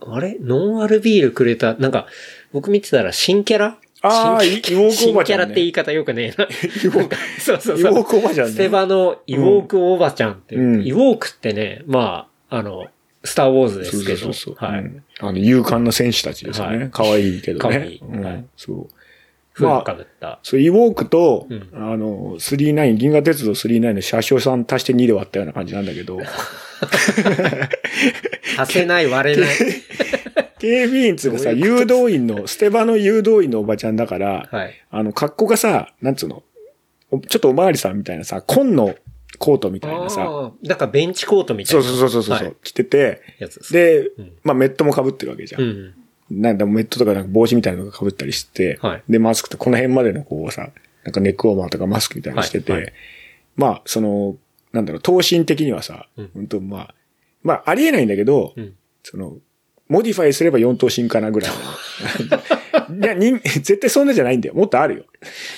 [0.00, 0.36] あれ？
[0.40, 2.06] ノンアルビールくれた、なんか、
[2.52, 5.44] 僕見てたら新キャラああ、新イイウォークお新ばちゃん、ね。
[5.44, 6.46] キャラって言い方よくねえな。
[7.00, 8.04] なんかそうそうイウォーそう。
[8.04, 8.52] クおばちゃんね。
[8.52, 12.86] ステバのイウォークおばちゃんって、うんイウォークってね、まあ、あの、
[13.24, 14.70] スターウォーズでそうすけど、そうそうそう。
[14.70, 14.80] はい。
[14.80, 16.60] うんあの、勇敢な戦士たちです。
[16.60, 17.74] ね可愛いけどね。
[17.78, 18.86] 可愛いうんはいそう。
[20.02, 20.38] った。
[20.42, 26.18] そう、イウォークと、うんあの、39、銀河鉄道39の車掌さん足して2で割ったような感じなんだけど、
[28.58, 29.56] 足せない、割れない。
[30.58, 34.74] 警備員っつうかさ、誘導員の、ステバの誘導員のおばちゃんだから、はい。
[34.90, 36.42] あの、格好がさ、なんつうの、
[37.10, 38.94] おちょっとおまわりさんみたいなさ、紺の
[39.38, 41.82] コートみたいなさ、ああ、だからベンチコートみたいな。
[41.82, 45.62] そうそうそうそうそう、はい着てて、やつでうんまあメットも被ってるわけじゃん。
[45.62, 45.94] うん。
[46.30, 50.70] なんだ、メットとかなんか帽子みたいなのが被ったりして、はいで、マスクってこの辺までのこうさ、
[51.04, 52.92] なんかネックウォーマーとかマスクみたいなのしてて、はいはい
[53.56, 54.36] まあ、その、
[54.72, 56.94] なんだろう、等身的にはさ、うん本当まあ、
[57.42, 58.74] まあ、ありえないんだけど、うん。
[59.04, 59.36] その、
[59.88, 61.56] モディファイすれば4等身かなぐらいの。
[63.02, 64.54] いや、人、絶対そんなじゃないんだよ。
[64.54, 65.04] もっとあるよ。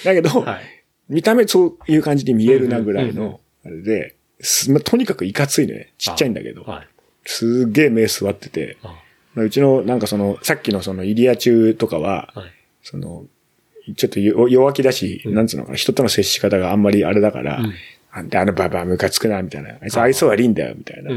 [0.04, 0.60] だけど、はい。
[1.08, 5.92] 見た目そういう感じに見えるなぐらいの、あれで、すまあ、とにかくいかついのね。
[5.98, 6.62] ちっちゃいんだけど。
[6.62, 6.88] はい。
[7.24, 9.02] すっげえ目座ってて、あ
[9.34, 12.52] まあうちの、なんかその、さっきのその、イリア中とかは、はい。
[12.82, 13.26] その、
[13.96, 17.74] ちょっと弱弱気だし、うんなんつうのかな、人との接し方があんまりあれだから、うん
[18.10, 19.76] あであのババアムカつくな、みたいな。
[19.82, 21.10] あいつ愛想悪いんだよ、みたいな。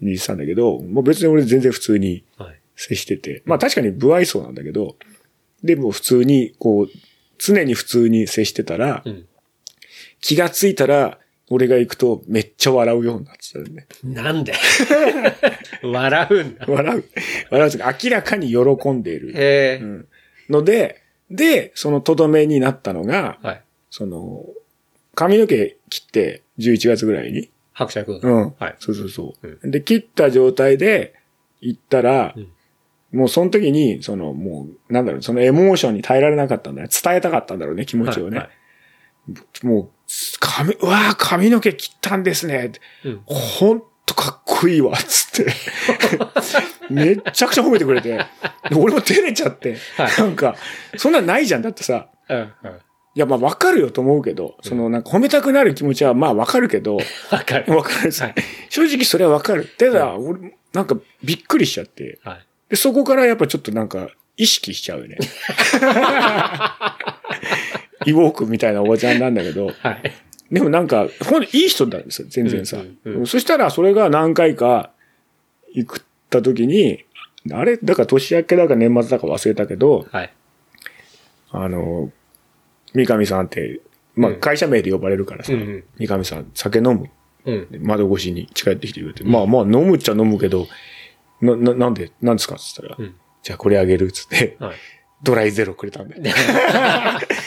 [0.00, 2.57] 言ってたんだけど、もう別に俺全然普通にはい。
[2.78, 3.42] 接してて。
[3.44, 4.96] まあ確かに不愛想なんだけど、
[5.64, 6.88] でも普通に、こう、
[7.38, 9.26] 常に普通に接してたら、うん。
[10.20, 11.18] 気がついたら、
[11.50, 13.86] 俺が行くとめっちゃ笑うようになってたよね。
[14.04, 14.52] なんで？
[15.82, 16.66] 笑うんだ。
[16.68, 17.04] 笑う。
[17.50, 17.72] 笑う
[18.04, 19.30] 明らかに喜んでいる。
[19.34, 19.82] へえ。
[19.82, 20.08] うん
[20.50, 23.62] ので、で、そのとどめになったのが、はい。
[23.90, 24.46] その、
[25.14, 27.50] 髪の毛切って11月ぐらいに。
[27.72, 28.18] 伯爵。
[28.22, 28.54] うん。
[28.58, 28.76] はい。
[28.78, 29.70] そうそうそう。
[29.70, 31.14] で、切った状態で
[31.60, 32.48] 行ったら、うん
[33.12, 36.88] もうその時に、その、もう、なんだろう、そのエモーションに耐えられなかったんだよ。
[36.88, 38.38] 伝えたかったんだろうね、気持ちをね。
[38.38, 38.58] はいはい
[39.62, 39.90] もう、
[40.40, 42.72] 髪、うわー髪の毛切ったんですね。
[43.04, 43.20] うん。
[43.26, 45.52] ほんとかっこいいわ、つって。
[46.90, 48.16] めっちゃくちゃ褒めてくれて。
[48.16, 49.76] で俺も照れちゃって。
[49.96, 50.56] はいなんか、
[50.96, 51.62] そんなんないじゃん。
[51.62, 52.38] だってさ、うん。
[52.38, 52.46] うん。
[53.14, 56.96] いや、まあわかるよと思うけど、そのなんか褒めたくなる気持ちはまあわかるけど、
[57.30, 57.72] わかる。
[57.74, 58.32] わかる正
[58.84, 59.66] 直それはわかる。
[59.66, 62.18] ただ、俺、なんかびっくりしちゃって。
[62.24, 62.47] はい。
[62.68, 65.18] で、そこからやっぱちょっとなんか意識しちゃうよね。
[68.06, 70.12] イウォークみたいなおばちゃんなんだけど、はい。
[70.50, 72.78] でもなんか、ほんといい人なんですよ、全然さ。
[72.78, 74.90] うんうんうんそしたらそれが何回か
[75.72, 77.04] 行った時に、
[77.52, 77.76] あれ？
[77.78, 80.32] だから年明けだか年末だか忘れたけど、はい。
[81.50, 82.10] あの、
[82.94, 83.80] 三上さんって、
[84.14, 87.10] まあうん会社名で呼ばれるからさ、うんうん三上さん酒飲む。
[87.44, 87.68] うん。
[87.82, 90.66] 窓越しに近寄ってきてくれて、まあまあ飲むっちゃ飲むけど、
[91.40, 92.56] な、な、なんで、なんですか？
[92.56, 94.74] って言ったら、うんじゃあこれあげるっつって、はい。
[95.22, 96.22] ドライゼロくれたんだよ。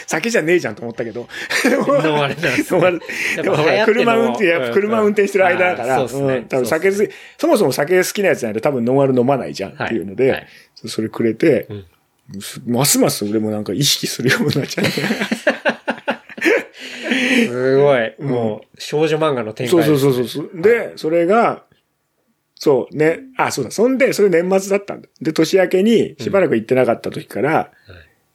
[0.07, 1.27] 酒じゃねえじゃんと思ったけど。
[1.65, 3.01] 飲まれたんです飲まれやっ
[3.37, 10.47] ぱでも車運転、やっぱ車運転してる間だから、そうっすねん多分酒好き、そもそも酒好きなやつなんで多分ノンアル飲まないじゃんっていうので、
[10.85, 11.85] それくれて、うん
[12.65, 14.91] ますます俺もなんか意識するようになっちゃって。
[17.47, 18.13] すごい。
[18.19, 19.97] もう、少女漫画の展開そう。
[19.97, 20.49] そうそうそう。
[20.61, 21.63] で、それが、
[22.63, 25.09] そうね、あ、そうだ、そんで、それ年末だったんだ。
[25.19, 27.71] で、年明けにしばらく行ってなかった時から、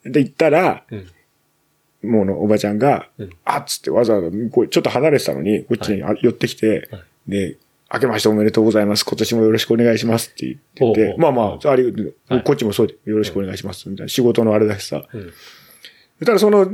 [0.03, 2.11] で、行ったら、うん。
[2.11, 7.55] もうのおばちゃんが、うんあっつってわざわざ、こうちょっと離れてたのに、こっちにあ寄ってきて、はいで、
[7.93, 9.05] 明けましておめでとうございます。
[9.05, 11.83] 今年もよろしくお願いしますって言ってて、ほうほうまあまあ、あり、
[12.27, 13.87] はいこっちもそうでよろしくお願いします。
[13.87, 15.07] みたいな仕事のあれだしさ。
[15.13, 15.33] うん
[16.19, 16.71] ただその、よ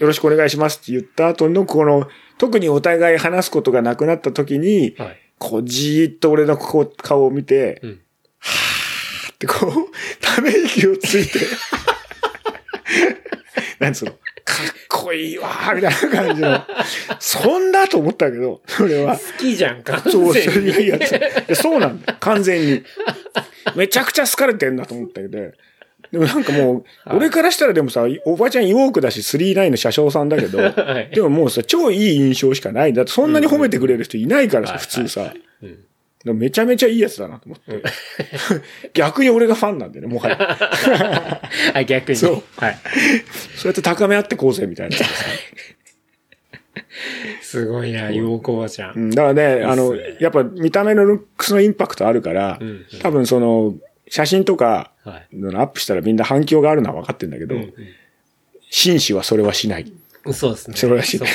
[0.00, 5.20] ろしくお願いしますって言った後の、この、特にお互い話すことがなくなった時に、はい。
[5.38, 7.92] こう、じーっと俺のこう顔を見て、うん。
[7.92, 7.96] っ
[9.38, 9.70] てこう、
[10.20, 11.38] ため息をついて、
[13.78, 14.20] なんつうの、かっ
[14.88, 16.64] こいいわーみたいな感じの、
[17.20, 19.16] そんなと思ったけど、それは。
[19.16, 20.00] 好きじゃんか。
[20.00, 21.00] そう、完全にいやいやい
[21.48, 22.18] やそうなんだよ。
[22.20, 22.82] 完全に。
[23.76, 25.38] めちゃくちゃ好かれてんだと思ったけど。
[26.12, 32.92] でもなんかもう、はい俺からしたらでもさ、おばちゃんイウォークだし、39の車掌さんだけど、 はいでももうさ、超いい印象しかない。
[32.92, 35.34] だってそんなに褒めてくれる人いないからさ、うん普通さ。
[36.24, 37.82] めちゃめちゃいいやつだなと思って。
[38.92, 40.58] 逆に俺がファンなんだよね、もはや。
[41.74, 42.16] あ、逆に。
[42.16, 42.78] そうはい。
[43.56, 44.96] そうやって高め合ってこうぜ、みたいな。
[47.40, 48.92] すごいな、陽子おばちゃ。
[48.94, 53.74] うんんだからね、あの、やっぱ見た目のルックスのインパクトあるから、うんうん多分その、
[54.08, 55.28] 写真とか、はい。
[55.32, 57.74] アップしたらみんな反響があるのは分かってんだけど、うん
[58.70, 59.90] 紳士はそれはしない。
[60.26, 60.76] うんそうですね。
[60.76, 61.30] それはしない。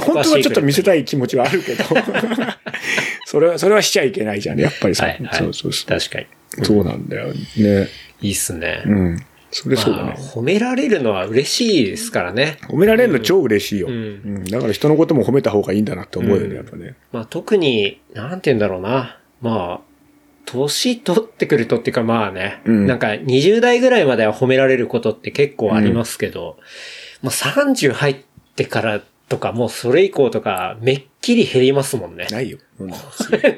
[0.00, 1.84] 本当はちょっと見せたい気持ちはあるけど、
[3.26, 5.04] それは、それはしちゃいけないじゃん、やっぱりさ。
[5.04, 5.38] はい、はい。
[5.38, 5.98] そうそうそう。
[5.98, 6.26] 確かに。
[6.64, 7.28] そうなんだよ。
[7.28, 7.88] ね。
[8.22, 8.82] いいっすね。
[8.86, 9.18] うん。
[9.50, 10.16] それそうだまあね。
[10.18, 12.56] 褒められるのは嬉しいですからね。
[12.68, 13.88] 褒められるの超嬉しいよ。
[13.88, 14.44] ううんん。
[14.44, 16.94] だから人のことも褒めた方がいいんだなって思うよね、やっぱね。
[17.12, 19.18] まあ特に、なんて言うんだろうな。
[19.42, 19.91] まあ、
[20.44, 26.58] 年取ってくるとっていうかまあね、うんなんか20代ぐらいまでは褒められることって結構ありますけど、
[27.22, 28.16] まあ30入っ
[28.56, 32.26] てからとかもうそれ以降とかめっきり減りますもんね。
[32.30, 32.58] ないよ。
[32.78, 32.90] うん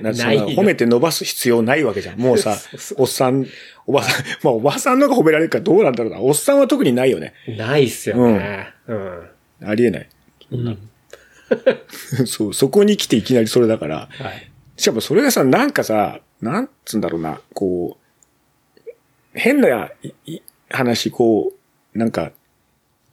[0.03, 2.18] な ない褒めて伸ばす必要ないわけじゃん。
[2.20, 2.57] もうさ
[2.97, 3.47] おっさん、
[3.87, 6.20] おばさん、 まあおばさんのが褒められるかどうなんだろうな。
[6.20, 7.35] おっさんは特にないよね。
[7.49, 8.68] ないっすよね。
[8.87, 9.22] うん。
[9.64, 10.09] ありえない。
[10.53, 10.78] うん。
[12.26, 14.09] そう、そこに来ていきなりそれだから。
[14.12, 14.51] はい。
[14.76, 18.80] しかもそれがさ、なんかさ、なんつうんだろうな、こう、
[19.32, 19.90] 変な
[20.70, 21.53] 話、こ
[21.95, 22.32] う、なんか、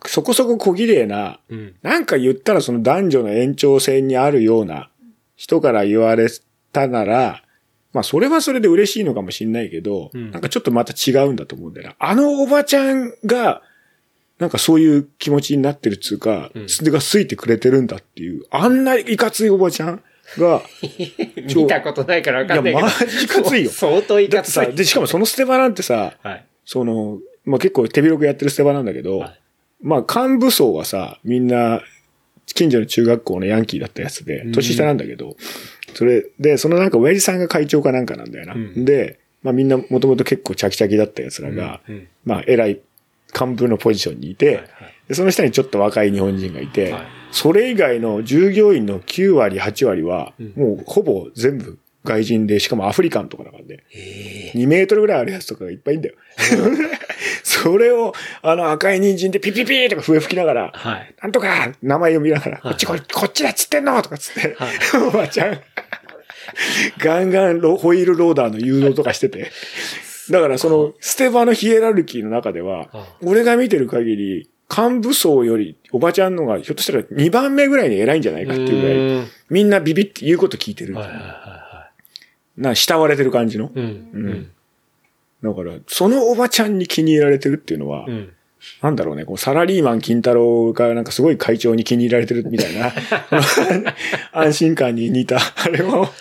[0.05, 1.75] そこそこ小綺麗な、うん。
[1.81, 4.89] なんか言ったらその男女の延長線にあるような
[5.35, 6.27] 人から言われ
[6.73, 7.43] たなら、
[7.93, 11.95] まあそれはそれで嬉しいのかもしんないけど、うんなんかちょっとまた違うんだと思うんだよな。
[11.99, 13.61] あのおばちゃんが、
[14.39, 20.03] なんかそういう気持ちになってるっつうか、うんそれが好いてくれてるんだっていう、あんないかついおばちゃん
[20.37, 20.61] が、
[21.55, 22.85] 見たことないからわかんないけど。
[22.85, 24.75] いやマジいかついよ 相当いかつい。
[24.75, 26.45] で、しかもそのステバなんてさ、はい。
[26.65, 29.41] その、まあ結構手広くやってるステバなんだけど、はい
[29.83, 31.81] まあ幹部層はさ、みんな、
[32.45, 35.35] 近所の中学校のヤンキーだったやつでうん、年下なんだけど、
[35.95, 38.53] それで、そのなんか親父さんが会長かなんかなんだよな。
[38.53, 42.79] うんで、まあみんなもともと結構チャキチャキだったやつらが、うんうんまあ偉い
[43.33, 44.67] 幹部のポジションにいて、はいはい
[45.07, 53.83] でその下にちょっと若い日本人がいて、はいそれ以外の従業員の9割、8割は、うんもうほぼ全部外人で、しかもアフリカンとかだからね。
[53.93, 56.15] え2メートルぐらいあるやつとかがいっぱいいんだよ。
[57.43, 61.13] それを、あの赤い人参でピピピーとか笛吹きながら、はい。
[61.21, 64.69] なんとか名前読みながら、いこっちここっちだっつってんのとかっつって、はい
[65.07, 65.61] おばちゃん、
[66.97, 69.51] ガンガンロホイールローダーの誘導とかしてて。
[70.31, 80.95] だからその、ステバのヒエラルキーの中ではは、俺が見てる限り、幹部層より、おばちゃんのが、ひょっとしたら2番目ぐらいに偉いんじゃないかっていうぐらい、うんみんなビビって言うこと聞いてる。
[80.95, 81.89] はいはいは
[82.57, 83.69] な、慕われてる感じの。
[83.73, 83.83] うん。
[84.13, 84.51] うん。
[85.43, 88.33] だから、そのおばちゃんに気に入られてるっていうのは、うん。
[88.81, 92.93] なんだろうね、こうサラリーマン金太郎がなんかすごい会長に気に入られてるみたいな、
[94.31, 96.11] 安心感に似た、あれを、はい。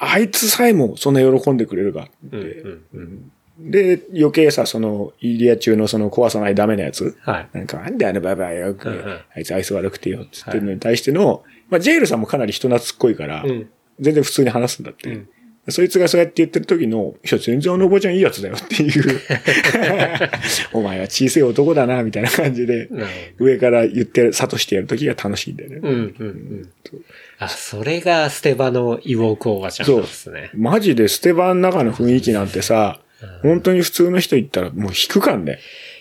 [0.00, 2.36] あいつさえもそんな喜んでくれるかって。
[2.36, 2.82] うん。
[2.94, 3.32] うん。
[3.58, 7.16] で、余計さ、その、イリア中のその壊さないダメなやつ。
[7.20, 7.48] はい。
[7.52, 13.68] なんか、なんであのババアよ、うんうんあいつ愛想悪くてよ、って言ってるのに対しての、まあ、ジェイルさんもかなり人懐っこいから、うん。
[14.00, 15.08] 全然普通に話すんだって。
[15.10, 15.28] うん
[15.70, 19.20] そいつがそうやって言ってる時の、いや、全然あのおばちゃんいいやつだよっていう。
[20.74, 22.90] お前は小さい男だな、みたいな感じで、
[23.38, 25.80] 上から言って、諭してやる時が楽しいんだよね。
[25.82, 25.90] うん。
[25.90, 26.14] うん。
[26.18, 26.70] うん。
[27.38, 30.50] あ、それがステバのイウォークおばちゃんなんですね。
[30.52, 33.00] マジでステバンの中の雰囲気なんてさ、
[33.42, 35.58] 本当に普通の人言ったらもう引くかんね。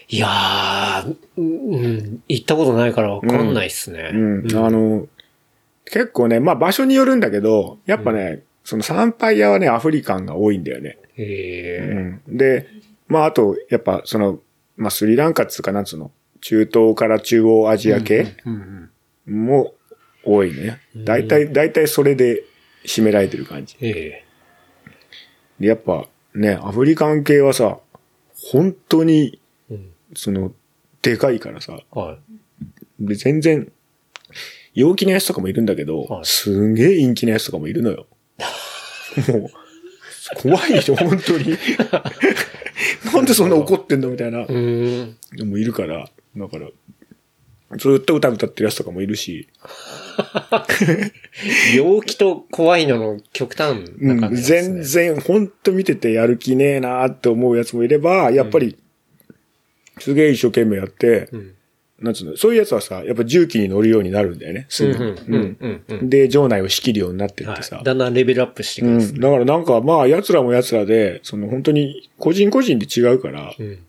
[0.09, 4.11] いやー、うん、行ったことないからわかんないっすね。
[4.13, 4.57] うん。
[4.57, 5.07] あの、
[5.85, 10.97] 結構ね、まあ場所によるんだけど、やっぱね、その参拝屋はね、アフリカンが多いんだよね。
[11.17, 12.21] うへん。
[12.27, 12.67] で、
[13.07, 14.39] まああと、やっぱその、
[14.77, 18.03] まあスリランカっつうかなんつうの、中東から中央アジアー。
[18.03, 18.89] 系うん
[19.27, 19.45] うん。
[19.45, 19.73] も
[20.25, 20.79] 多いね。
[20.95, 22.43] 大体、大体それで
[22.85, 23.77] 占められてる感じ。
[23.81, 24.23] え
[25.59, 27.79] で、やっぱね、アフリカン系はさ、
[28.51, 29.39] 本当に。
[30.15, 30.53] その、
[31.01, 32.17] でかいからさ、は
[32.99, 33.71] で、全然、
[34.73, 38.07] 陽気なやつとかもいるんだけど、はいすんげえ陰気なやつとかもいるのよ。
[39.27, 39.49] もう、
[40.37, 41.57] 怖いでしょ、本当に。
[43.13, 45.17] なんでそんな怒ってんのみたいなうん。
[45.33, 46.67] のもいるから、だから、
[47.77, 49.47] ずっと歌歌ってるやつとかもいるし、
[51.75, 54.83] 陽気と怖いのの極端うな感ん、じですね。
[54.83, 58.77] 全然、ほんと見ててやる気ねえなって思うやつもいれば、やっぱり、
[59.99, 61.53] すげえ一生懸命やって、うん。
[62.01, 65.15] なんつうの、そういうやつはさ、やっぱ重機に乗るようになるんだよね、すぐ
[66.01, 67.77] で、場内を仕切るようになってってさ。
[67.77, 67.85] はい。
[67.85, 68.99] だんだんレベルアップしていくうんん。
[68.99, 69.19] ですね。
[69.19, 73.79] だからなんか、まあ、奴らも奴らで、その本当に、個人個人で違うから、うん。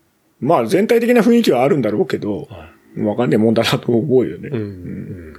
[0.40, 4.48] まあ、全体的な雰囲気はあるんだろうけど、はわかんねえもんだなと思うよね。
[4.48, 4.52] い。
[4.52, 4.58] うん。
[4.58, 5.34] うん。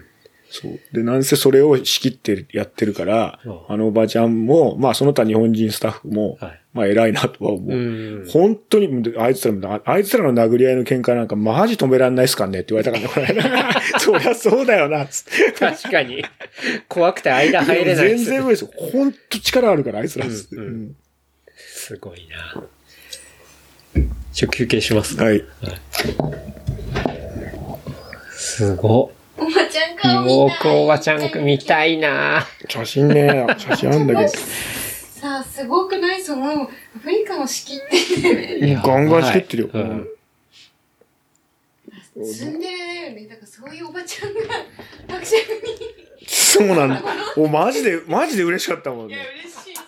[0.49, 0.79] そう。
[0.93, 6.61] で、なんせそれを仕切ってやってるからうん、あのおばちゃんも、まあ、その他日本人スタッフも、はい。
[6.73, 7.71] まあ、偉いなとは思う。
[7.73, 8.27] うん。
[8.29, 13.51] 本当に、あいつらも、あいつらの殴り合いの喧嘩なんかマジ止めらんないっすかねって言われたからね、これ。
[13.99, 15.51] そりゃそうだよな、つって。
[15.53, 16.23] 確かに。
[16.89, 18.71] 怖くて間入れない全然無理ですよ。
[18.91, 20.55] 本当力あるから、あいつらっつって。
[20.57, 20.95] うんうんうん
[21.57, 22.63] すごいな。
[24.33, 25.43] ちょ、休憩しますかはい。
[28.55, 30.83] すごおばちゃん顔見妹たい。
[30.83, 36.23] おばちゃん見たいな写真ね、写真あんだけさあ、すごくない？
[36.23, 36.67] その、ア
[37.01, 37.79] フリカの仕切っ
[38.21, 38.81] てど。
[38.81, 39.69] ガンガン仕切ってるよ。
[39.73, 40.07] はいうん
[42.15, 43.27] ツンデレだよね。
[43.27, 44.39] だからそういうおばちゃんが、
[45.09, 45.37] 伯爵
[45.67, 46.25] に。
[46.25, 47.03] そうなんだ。
[47.35, 49.25] お、マジで、マジで嬉しかったもんいや、ね。
[49.43, 49.81] 嬉しい、そ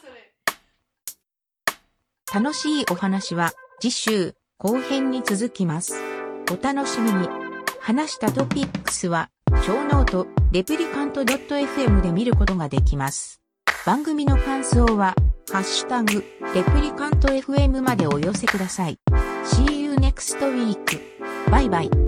[2.35, 2.43] れ。
[2.43, 5.95] 楽しいお話は次週後編に続きます。
[6.51, 7.46] お楽しみに。
[7.87, 9.29] 話したトピックスは、
[9.65, 13.39] 超ノート、 Replicant.fm で見ることができます。
[13.85, 15.15] 番組の感想は、
[15.53, 16.21] ハッシュタグ、
[16.53, 18.99] Replicant FM までお寄せください。
[19.45, 20.99] See you next week.
[21.49, 22.06] バイバイ。